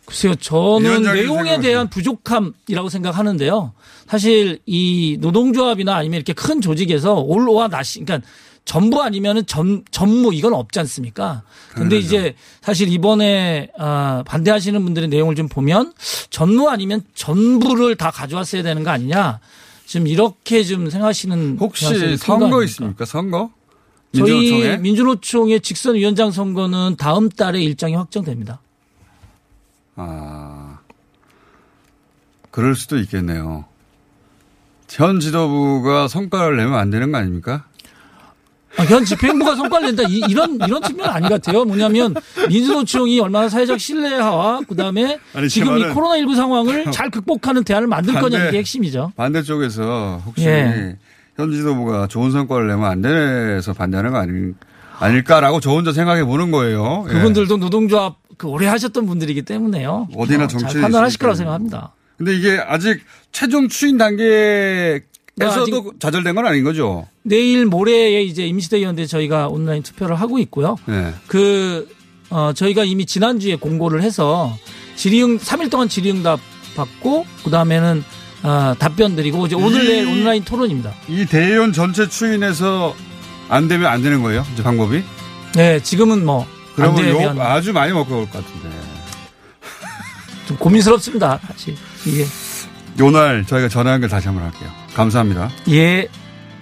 글쎄요, 0.05 0.36
저는 0.36 1.03
내용에? 1.03 1.59
대한 1.59 1.89
부족함이라고 1.89 2.89
생각하는데요. 2.89 3.73
사실 4.07 4.59
이 4.65 5.17
노동조합이나 5.21 5.95
아니면 5.95 6.17
이렇게 6.17 6.34
큰 6.34 6.59
조직에서 6.59 7.13
올로와 7.15 7.67
나시, 7.67 8.03
그러니까 8.03 8.27
전부 8.66 9.01
아니면은 9.01 9.45
전, 9.45 9.84
전무 9.91 10.34
이건 10.34 10.53
없지 10.53 10.80
않습니까? 10.80 11.43
근데 11.74 11.99
당연하죠. 11.99 12.05
이제 12.05 12.36
사실 12.61 12.88
이번에 12.89 13.70
아, 13.78 14.24
반대하시는 14.26 14.82
분들의 14.84 15.09
내용을 15.09 15.36
좀 15.36 15.47
보면 15.49 15.93
전무 16.30 16.70
아니면 16.70 17.01
전부를 17.14 17.95
다 17.95 18.09
가져왔어야 18.11 18.64
되는 18.64 18.84
거 18.84 18.89
아니냐. 18.91 19.39
지금 19.86 20.07
이렇게 20.07 20.64
좀 20.64 20.89
생각하시는 20.89 21.57
혹시 21.59 22.18
선거? 22.18 22.64
있습니까? 22.64 23.05
선거? 23.05 23.51
저희 24.16 24.32
민주노총에? 24.32 24.78
민주노총의 24.78 25.61
직선 25.61 25.95
위원장 25.95 26.32
선거는 26.32 26.95
다음 26.97 27.30
달에 27.30 27.61
일정이 27.61 27.95
확정됩니다. 27.95 28.61
아, 29.95 30.80
그럴 32.51 32.76
수도 32.76 32.97
있겠네요. 32.99 33.66
현 34.89 35.20
지도부가 35.20 36.07
성과를 36.07 36.57
내면 36.57 36.76
안 36.76 36.91
되는 36.91 37.11
거 37.11 37.18
아닙니까? 37.18 37.66
아, 38.78 38.84
현 38.86 39.05
집행부가 39.05 39.55
성과를 39.55 39.88
낸다. 39.95 40.03
이, 40.09 40.34
런 40.34 40.55
이런 40.67 40.82
측면 40.82 41.07
아닌 41.09 41.30
것 41.30 41.41
같아요. 41.41 41.63
뭐냐면 41.65 42.15
민주노총이 42.49 43.19
얼마나 43.19 43.47
사회적 43.47 43.80
신뢰와 43.80 44.61
그다음에 44.67 45.19
아니, 45.34 45.47
지금 45.47 45.78
이제 45.78 45.88
말은- 45.88 45.93
코로나 45.93 46.17
19 46.17 46.36
상황을 46.36 46.86
잘 46.91 47.09
극복하는 47.11 47.63
대안을 47.63 47.88
만들 47.88 48.13
거냐 48.15 48.38
반대- 48.38 48.49
이게 48.49 48.57
핵심이죠. 48.59 49.13
반대쪽에서 49.15 50.21
혹시 50.26 50.45
예. 50.45 50.97
현 51.38 51.51
지도부가 51.51 52.07
좋은 52.07 52.32
성과를 52.32 52.67
내면 52.67 52.86
안 52.86 53.01
돼서 53.01 53.74
반대하는 53.74 54.11
거 54.11 54.17
아니, 54.19 54.53
아닐까라고 54.99 55.59
저 55.59 55.71
혼자 55.71 55.91
생각해 55.93 56.24
보는 56.24 56.51
거예요. 56.51 57.05
예. 57.09 57.13
그분들도 57.13 57.57
노동조합 57.57 58.15
그 58.38 58.47
오래 58.47 58.65
하셨던 58.67 59.05
분들이기 59.05 59.43
때문에요. 59.43 60.07
어디나 60.15 60.45
어, 60.45 60.47
잘 60.47 60.82
판단하실 60.82 61.19
거라고. 61.19 61.36
생각합니다. 61.36 61.93
근데 62.17 62.36
이게 62.36 62.59
아직 62.65 63.01
최종 63.32 63.67
추인 63.67 63.97
단계 63.97 65.01
에서도 65.41 65.93
좌절된 65.99 66.36
건 66.36 66.45
아닌 66.45 66.63
거죠. 66.63 67.07
내일 67.23 67.65
모레에 67.65 68.21
이제 68.23 68.45
임시대의원대 68.45 69.05
저희가 69.07 69.47
온라인 69.47 69.81
투표를 69.81 70.15
하고 70.15 70.38
있고요. 70.39 70.75
네. 70.86 71.13
그, 71.27 71.89
어, 72.29 72.51
저희가 72.53 72.84
이미 72.84 73.05
지난주에 73.05 73.55
공고를 73.55 74.03
해서 74.03 74.55
질의응, 74.95 75.39
3일 75.39 75.71
동안 75.71 75.89
질의응답 75.89 76.39
받고, 76.75 77.25
그 77.43 77.49
다음에는, 77.49 78.03
어, 78.43 78.75
답변 78.77 79.15
드리고, 79.15 79.47
이제 79.47 79.55
오늘 79.55 79.84
이- 79.84 79.88
내일 79.88 80.07
온라인 80.07 80.43
토론입니다. 80.43 80.93
이 81.07 81.25
대의원 81.25 81.73
전체 81.73 82.07
추인해서 82.07 82.95
안 83.49 83.67
되면 83.67 83.88
안 83.91 84.01
되는 84.03 84.21
거예요. 84.21 84.45
이제 84.53 84.61
방법이. 84.61 85.01
네, 85.55 85.81
지금은 85.81 86.25
뭐, 86.25 86.41
안 86.77 86.93
그러면 86.95 87.09
욕 87.38 87.39
아주 87.41 87.73
많이 87.73 87.91
먹고 87.93 88.19
올 88.19 88.25
것 88.29 88.43
같은데. 88.45 88.69
좀 90.47 90.57
고민스럽습니다. 90.57 91.39
사실. 91.47 91.75
이게. 92.05 92.25
요날 92.99 93.45
저희가 93.45 93.69
전화 93.69 93.93
연결 93.93 94.09
다시 94.09 94.27
한번 94.27 94.45
할게요. 94.45 94.69
감사합니다. 94.95 95.49
예. 95.69 96.07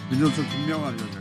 민주노총 0.09 0.45
김명환 0.49 0.95
고맙습니다. 0.97 1.20